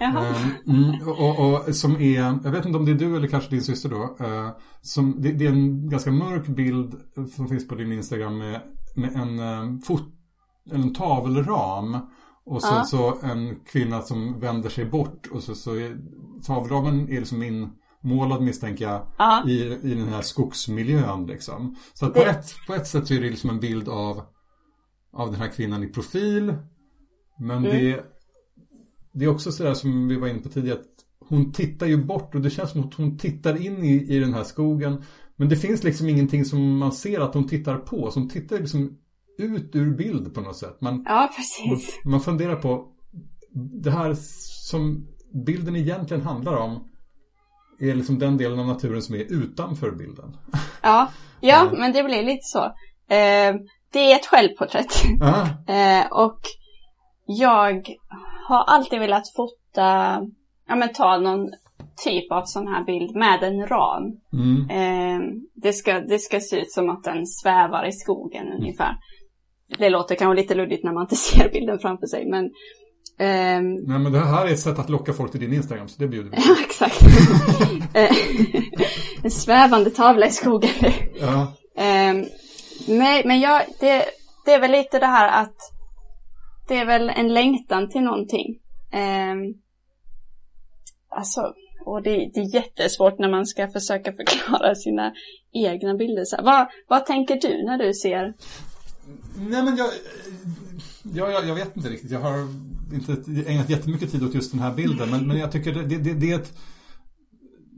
[0.00, 3.50] Eh, mm, och, och, som är, jag vet inte om det är du eller kanske
[3.50, 4.16] din syster då.
[4.24, 4.50] Eh,
[4.80, 6.94] som, det, det, är en ganska mörk bild
[7.36, 8.60] som finns på din Instagram med,
[8.96, 10.02] med en, eh, fot,
[10.70, 11.98] en tavelram.
[12.44, 12.84] Och så, ja.
[12.84, 15.96] så en kvinna som vänder sig bort och så, så är
[16.46, 19.02] tavelramen är liksom in målad misstänker jag
[19.48, 21.76] i, i den här skogsmiljön liksom.
[21.94, 24.22] Så att på, ett, på ett sätt så är det liksom en bild av,
[25.12, 26.54] av den här kvinnan i profil.
[27.38, 27.70] Men mm.
[27.70, 28.04] det,
[29.12, 30.86] det är också sådär som vi var inne på tidigare att
[31.28, 34.34] hon tittar ju bort och det känns som att hon tittar in i, i den
[34.34, 35.02] här skogen.
[35.36, 38.10] Men det finns liksom ingenting som man ser att hon tittar på.
[38.10, 38.98] Så hon tittar liksom
[39.38, 40.80] ut ur bild på något sätt.
[40.80, 42.00] Man, ja, precis.
[42.04, 42.88] Man, man funderar på
[43.82, 44.16] det här
[44.68, 45.06] som
[45.46, 46.89] bilden egentligen handlar om
[47.80, 50.36] är liksom den delen av naturen som är utanför bilden.
[50.82, 51.10] Ja,
[51.40, 52.64] ja men det blir lite så.
[53.14, 53.54] Eh,
[53.92, 55.02] det är ett självporträtt.
[55.68, 56.40] eh, och
[57.26, 57.88] jag
[58.48, 60.20] har alltid velat fota,
[60.66, 61.50] ja men ta någon
[62.04, 64.02] typ av sån här bild med en ram.
[64.32, 64.70] Mm.
[64.70, 65.20] Eh,
[65.54, 68.60] det, ska, det ska se ut som att den svävar i skogen mm.
[68.60, 68.96] ungefär.
[69.78, 72.50] Det låter kanske lite luddigt när man inte ser bilden framför sig men
[73.20, 75.94] Um, Nej men det här är ett sätt att locka folk till din Instagram så
[75.98, 77.00] det bjuder vi Ja exakt.
[79.22, 80.70] En svävande tavla i skogen.
[81.20, 81.52] ja.
[81.74, 82.26] Um,
[82.86, 84.04] nej men jag, det,
[84.44, 85.56] det är väl lite det här att
[86.68, 88.58] det är väl en längtan till någonting.
[88.92, 89.54] Um,
[91.08, 91.54] alltså,
[91.84, 95.12] och det, det, är jättesvårt när man ska försöka förklara sina
[95.52, 96.24] egna bilder.
[96.24, 98.34] Så vad, vad tänker du när du ser?
[99.36, 99.90] Nej men jag,
[101.02, 102.10] Ja, jag, jag vet inte riktigt.
[102.10, 102.48] Jag har
[102.92, 105.10] inte ägnat jättemycket tid åt just den här bilden.
[105.10, 106.58] Men, men jag tycker det, det, det är ett...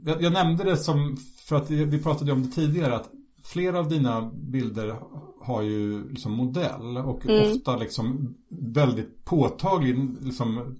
[0.05, 3.09] Jag, jag, nämnde det som, för att vi pratade om det tidigare, att
[3.43, 4.99] flera av dina bilder
[5.43, 7.51] har ju liksom modell och mm.
[7.51, 10.75] ofta liksom väldigt påtaglig, liksom,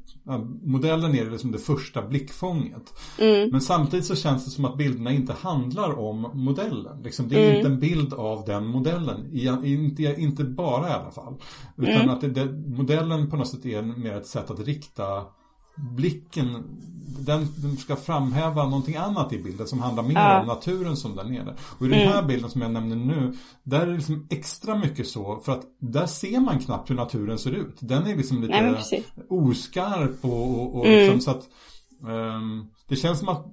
[0.62, 2.94] modellen är liksom det första blickfånget.
[3.20, 3.50] Mm.
[3.50, 7.02] Men samtidigt så känns det som att bilderna inte handlar om modellen.
[7.04, 7.56] Liksom, det är mm.
[7.56, 9.30] inte en bild av den modellen,
[9.64, 11.36] inte, inte bara i alla fall.
[11.78, 12.10] Utan mm.
[12.10, 12.46] att det, det,
[12.78, 15.24] modellen på något sätt är mer ett sätt att rikta
[15.76, 16.64] blicken,
[17.20, 20.42] den, den, ska framhäva någonting annat i bilden som handlar mer ja.
[20.42, 21.56] om naturen som där nere.
[21.80, 22.28] Och i den här mm.
[22.28, 26.06] bilden som jag nämner nu, där är det liksom extra mycket så, för att där
[26.06, 27.78] ser man knappt hur naturen ser ut.
[27.80, 31.00] Den är liksom lite Nej, oskarp och, och, och mm.
[31.00, 31.44] liksom så att
[32.10, 33.46] um, det känns som att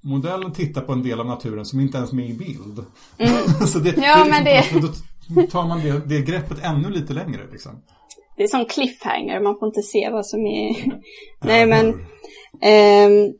[0.00, 2.84] modellen tittar på en del av naturen som inte ens är med i bild.
[3.18, 3.44] Mm.
[3.66, 4.96] så det, ja, det är liksom, men det...
[5.30, 7.82] Då tar man det, det greppet ännu lite längre liksom
[8.38, 10.76] det är som cliffhanger, man får inte se vad som är...
[11.44, 11.88] Nej men...
[13.06, 13.34] Um,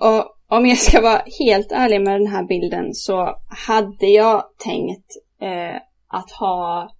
[0.00, 5.06] och om jag ska vara helt ärlig med den här bilden så hade jag tänkt
[5.42, 5.76] eh,
[6.08, 6.90] att ha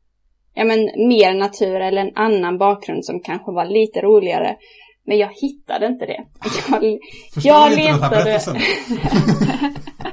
[0.55, 4.57] ja, men, mer natur eller en annan bakgrund som kanske var lite roligare.
[5.07, 6.25] Men jag hittade inte det.
[6.71, 6.99] Jag,
[7.45, 8.41] jag letade.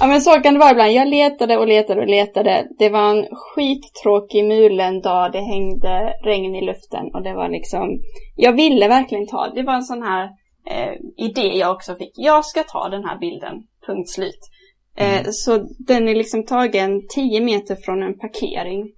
[0.00, 0.92] ja men så kan det vara ibland.
[0.92, 2.68] Jag letade och letade och letade.
[2.78, 5.32] Det var en skittråkig mulen dag.
[5.32, 8.00] Det hängde regn i luften och det var liksom.
[8.36, 9.48] Jag ville verkligen ta.
[9.54, 10.24] Det var en sån här
[10.66, 12.12] eh, idé jag också fick.
[12.14, 13.54] Jag ska ta den här bilden.
[13.86, 14.50] Punkt slut.
[14.96, 15.32] Eh, mm.
[15.32, 18.92] Så den är liksom tagen 10 meter från en parkering.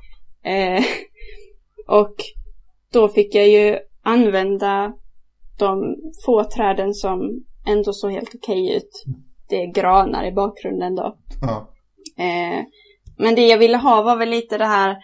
[0.45, 0.85] Eh,
[1.87, 2.15] och
[2.93, 4.93] då fick jag ju använda
[5.59, 5.97] de
[6.27, 9.05] få träden som ändå såg helt okej ut.
[9.53, 11.17] Det är granar i bakgrunden då.
[11.43, 11.69] Ja.
[12.25, 12.65] Eh,
[13.17, 14.97] men det jag ville ha var väl lite det här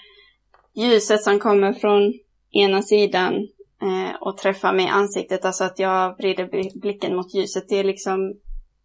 [0.74, 2.14] ljuset som kommer från
[2.52, 3.34] ena sidan
[3.82, 5.44] eh, och träffar mig i ansiktet.
[5.44, 7.68] Alltså att jag vrider blicken mot ljuset.
[7.68, 8.34] Det är liksom,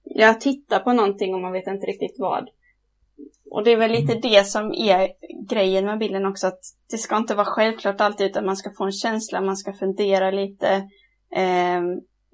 [0.04, 2.50] jag tittar på någonting och man vet inte riktigt vad.
[3.52, 4.22] Och det är väl lite mm.
[4.22, 5.10] det som är
[5.50, 6.60] grejen med bilden också, att
[6.92, 10.32] det ska inte vara självklart alltid, utan man ska få en känsla, man ska fundera
[10.32, 10.68] lite.
[11.36, 11.82] Eh,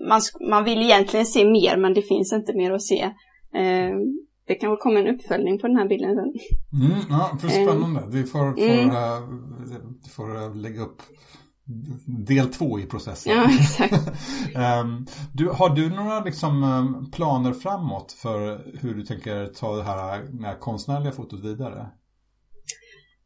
[0.08, 3.02] man, man vill egentligen se mer, men det finns inte mer att se.
[3.54, 3.96] Eh,
[4.48, 6.34] det kan väl komma en uppföljning på den här bilden sen.
[6.82, 8.04] Mm, ja, för spännande.
[8.08, 8.90] Vi får, får, mm.
[8.90, 9.80] uh,
[10.16, 11.02] får uh, lägga upp
[12.06, 13.34] del två i processen.
[13.36, 14.08] Ja, exakt.
[14.84, 20.24] um, du, har du några liksom, planer framåt för hur du tänker ta det här
[20.24, 21.88] med konstnärliga fotot vidare?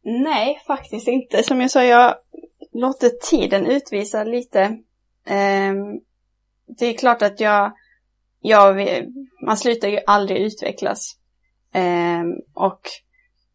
[0.04, 1.44] Nej, faktiskt inte.
[1.44, 2.16] Som jag sa, jag
[2.74, 4.66] låter tiden utvisa lite.
[5.30, 6.02] Um,
[6.68, 7.72] det är klart att jag,
[8.42, 8.88] jag,
[9.46, 11.18] man slutar ju aldrig utvecklas.
[11.76, 12.82] Um, och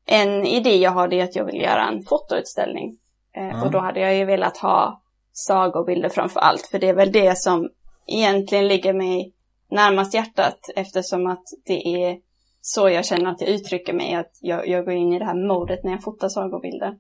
[0.06, 2.98] en idé jag har är att jag vill göra en fotoutställning
[3.38, 3.62] Mm.
[3.62, 5.02] Och då hade jag ju velat ha
[5.32, 7.68] sagobilder framför allt, för det är väl det som
[8.06, 9.32] egentligen ligger mig
[9.70, 12.18] närmast hjärtat eftersom att det är
[12.60, 15.48] så jag känner att jag uttrycker mig, att jag, jag går in i det här
[15.48, 16.94] modet när jag fotar sagobilder.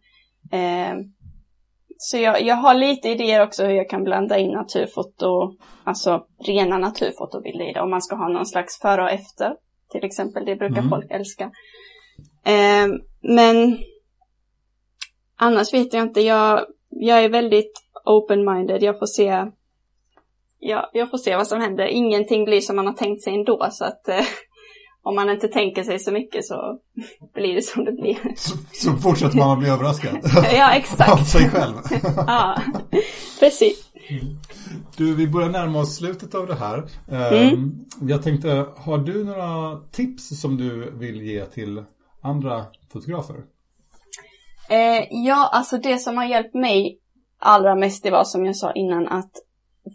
[0.52, 0.94] Eh,
[2.00, 6.78] så jag, jag har lite idéer också hur jag kan blanda in naturfoto, alltså rena
[6.78, 9.54] naturfotobilder i det, om man ska ha någon slags före och efter,
[9.90, 10.44] till exempel.
[10.44, 10.90] Det brukar mm.
[10.90, 11.44] folk älska.
[12.44, 12.86] Eh,
[13.20, 13.78] men
[15.40, 17.72] Annars vet jag inte, jag, jag är väldigt
[18.04, 19.46] open-minded, jag får se
[20.58, 21.86] ja, jag får se vad som händer.
[21.86, 24.24] Ingenting blir som man har tänkt sig ändå, så att eh,
[25.02, 26.78] om man inte tänker sig så mycket så
[27.34, 28.18] blir det som det blir.
[28.36, 30.18] Så, så fortsätter man att bli överraskad?
[30.52, 31.12] ja, exakt.
[31.12, 31.74] Av sig själv?
[32.26, 32.62] ja,
[33.40, 33.92] precis.
[34.96, 36.84] Du, vi börjar närma oss slutet av det här.
[37.08, 37.54] Mm.
[37.54, 41.84] Ehm, jag tänkte, har du några tips som du vill ge till
[42.22, 43.36] andra fotografer?
[44.70, 46.98] Eh, ja, alltså det som har hjälpt mig
[47.38, 49.32] allra mest det var som jag sa innan att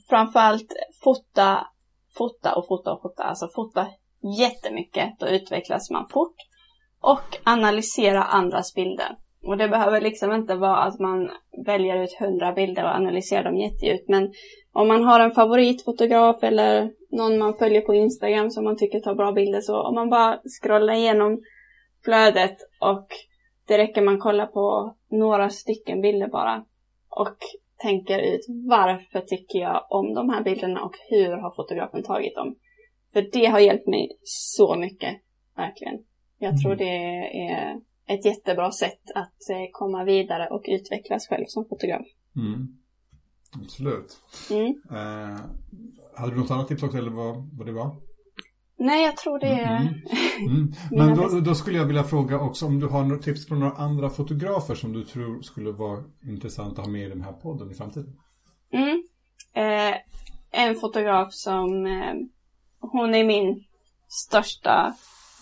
[0.09, 0.73] framförallt
[1.03, 1.67] fota,
[2.17, 3.23] fota och fota och fota.
[3.23, 3.87] Alltså fota
[4.39, 6.35] jättemycket, då utvecklas man fort.
[7.01, 9.17] Och analysera andras bilder.
[9.43, 11.31] Och det behöver liksom inte vara att man
[11.65, 14.09] väljer ut hundra bilder och analyserar dem jättedjupt.
[14.09, 14.33] Men
[14.73, 19.15] om man har en favoritfotograf eller någon man följer på Instagram som man tycker tar
[19.15, 21.41] bra bilder så om man bara scrollar igenom
[22.03, 23.07] flödet och
[23.67, 26.65] det räcker man kolla på några stycken bilder bara
[27.09, 27.37] och
[27.77, 32.55] tänker ut varför tycker jag om de här bilderna och hur har fotografen tagit dem.
[33.13, 35.21] För det har hjälpt mig så mycket,
[35.55, 35.99] verkligen.
[36.37, 36.61] Jag mm.
[36.61, 36.97] tror det
[37.51, 42.05] är ett jättebra sätt att eh, komma vidare och utvecklas själv som fotograf.
[42.35, 42.67] Mm.
[43.63, 44.17] Absolut.
[44.51, 44.81] Mm.
[44.91, 45.39] Eh,
[46.15, 47.95] hade du något annat tips också eller vad, vad det var?
[48.77, 49.77] Nej, jag tror det är...
[49.77, 49.93] Mm.
[50.49, 50.73] Mm.
[50.91, 53.73] Men då, då, skulle jag vilja fråga också om du har några tips på några
[53.73, 57.71] andra fotografer som du tror skulle vara intressant att ha med i den här podden
[57.71, 58.19] i framtiden?
[58.71, 59.03] Mm.
[59.53, 59.95] Eh,
[60.51, 61.85] en fotograf som...
[62.91, 63.63] Hon är min
[64.07, 64.93] största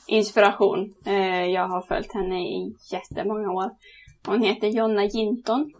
[0.07, 0.93] inspiration.
[1.05, 3.71] Eh, jag har följt henne i jättemånga år.
[4.27, 5.73] Hon heter Jonna Ginton.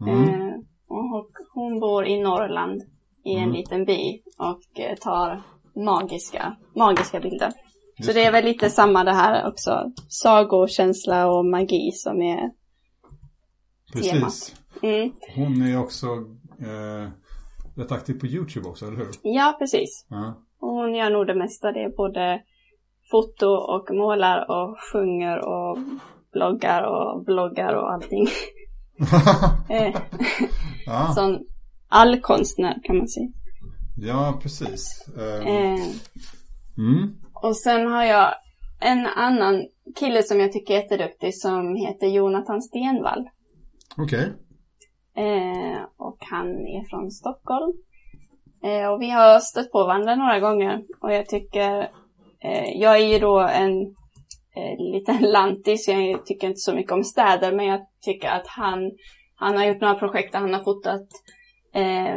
[0.00, 0.28] Mm.
[0.28, 0.54] Eh,
[0.88, 2.82] och hon bor i Norrland
[3.24, 3.52] i en mm.
[3.52, 5.42] liten by och eh, tar
[5.74, 7.52] magiska, magiska bilder.
[7.98, 9.92] Just så det är väl lite samma det här också.
[10.08, 12.50] Sagokänsla och magi som är
[13.92, 14.10] Precis.
[14.12, 14.54] temat.
[14.82, 15.12] Mm.
[15.34, 16.06] Hon är också
[16.60, 17.10] eh,
[17.76, 19.08] rätt aktiv på YouTube också, eller hur?
[19.22, 20.06] Ja, precis.
[20.08, 20.45] Ja.
[20.70, 21.72] Hon gör nog det mesta.
[21.72, 22.42] Det är både
[23.10, 25.78] foto och målar och sjunger och
[26.32, 28.26] bloggar och vloggar och allting.
[29.70, 29.94] eh,
[30.86, 31.12] ja.
[31.14, 31.38] Sån
[31.88, 33.28] allkonstnär kan man säga.
[33.96, 35.08] Ja, precis.
[35.16, 35.80] Um, eh,
[36.78, 37.16] mm.
[37.32, 38.34] Och sen har jag
[38.80, 39.66] en annan
[39.98, 43.28] kille som jag tycker är jätteduktig som heter Jonathan Stenvall.
[43.96, 44.32] Okej.
[45.14, 45.26] Okay.
[45.26, 47.72] Eh, och han är från Stockholm.
[48.66, 51.90] Eh, och vi har stött på varandra några gånger och jag tycker,
[52.44, 53.80] eh, jag är ju då en
[54.56, 58.78] eh, liten lantis, jag tycker inte så mycket om städer, men jag tycker att han,
[59.36, 61.06] han har gjort några projekt där han har fotat,
[61.74, 62.16] eh,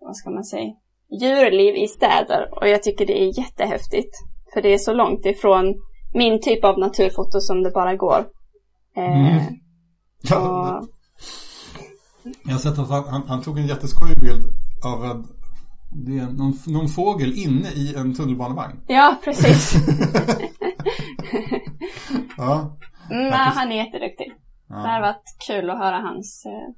[0.00, 0.72] vad ska man säga,
[1.20, 4.14] djurliv i städer och jag tycker det är jättehäftigt.
[4.54, 5.74] För det är så långt ifrån
[6.14, 8.24] min typ av naturfoto som det bara går.
[8.96, 9.42] Eh, Mm.
[10.30, 10.82] Ja,
[12.44, 14.44] jag har sett att han, han, han tog en jätteskojig bild
[14.84, 15.26] av en,
[15.94, 18.80] det är någon, någon fågel inne i en tunnelbanevagn.
[18.86, 19.74] Ja, precis.
[22.36, 22.76] Ja,
[23.10, 24.32] Mm, nej, han är jätteduktig.
[24.68, 26.74] Det har ja, varit kul att höra hans eh,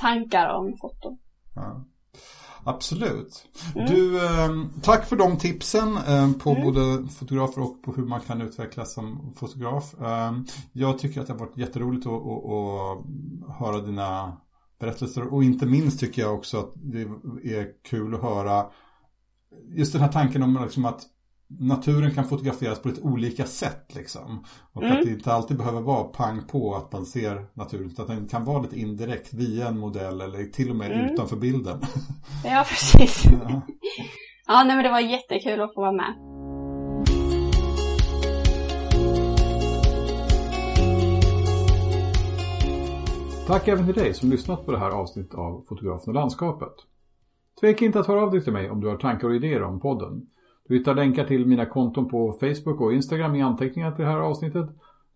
[0.00, 1.18] tankar om foto.
[1.54, 1.84] ja.
[2.68, 3.46] Absolut.
[3.74, 3.86] Mm.
[3.86, 4.48] Du, eh,
[4.82, 6.62] tack för de tipsen eh, på Mm.
[6.64, 9.94] både fotografer och på hur man kan utvecklas som fotograf.
[10.00, 10.32] Eh,
[10.72, 14.36] jag tycker att det har varit jätteroligt att, att, att höra dina
[14.80, 17.00] berättelser och inte minst tycker jag också att det
[17.56, 18.66] är kul att höra
[19.76, 21.02] just den här tanken om liksom att
[21.48, 24.44] naturen kan fotograferas på lite olika sätt liksom.
[24.72, 24.96] Och Mm.
[24.98, 28.28] att det inte alltid behöver vara pang på att man ser naturen utan att den
[28.28, 31.14] kan vara lite indirekt via en modell eller till och med Mm.
[31.14, 31.80] utanför bilden.
[32.44, 33.24] Ja, precis.
[33.48, 33.60] Ja.
[34.48, 36.14] Ja, nej men det var jättekul att få vara med.
[43.46, 46.72] Tack även till dig som lyssnat på det här avsnittet av Fotografen och landskapet.
[47.60, 49.80] Tveka inte att höra av dig till mig om du har tankar och idéer om
[49.80, 50.26] podden.
[50.68, 54.18] Du hittar länkar till mina konton på Facebook och Instagram i anteckningarna till det här
[54.18, 54.66] avsnittet.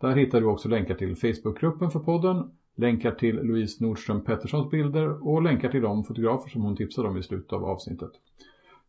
[0.00, 5.28] Där hittar du också länkar till Facebookgruppen för podden, länkar till Louise Nordström Petterssons bilder
[5.28, 8.10] och länkar till de fotografer som hon tipsade om i slutet av avsnittet.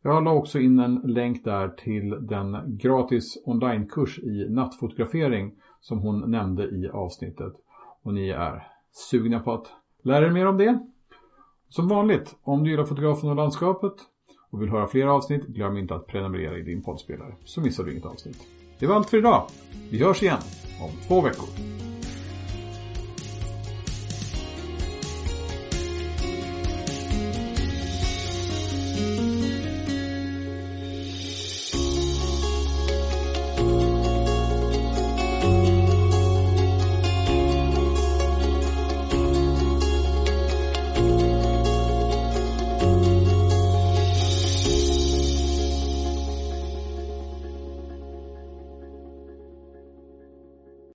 [0.02, 6.32] Jag la också in en länk där till den gratis onlinekurs i nattfotografering som hon
[6.32, 7.54] nämnde i avsnittet.
[8.04, 9.68] Och ni är sugna på att
[10.04, 10.80] lära er mer om det?
[11.70, 13.94] Som vanligt, om du gillar fotografen och landskapet
[14.50, 17.92] och vill höra fler avsnitt, glöm inte att prenumerera i din poddspelare så missar du
[17.92, 18.48] inget avsnitt.
[18.80, 19.48] Det var allt för idag.
[19.92, 20.42] Vi hörs igen
[20.82, 21.81] om två veckor.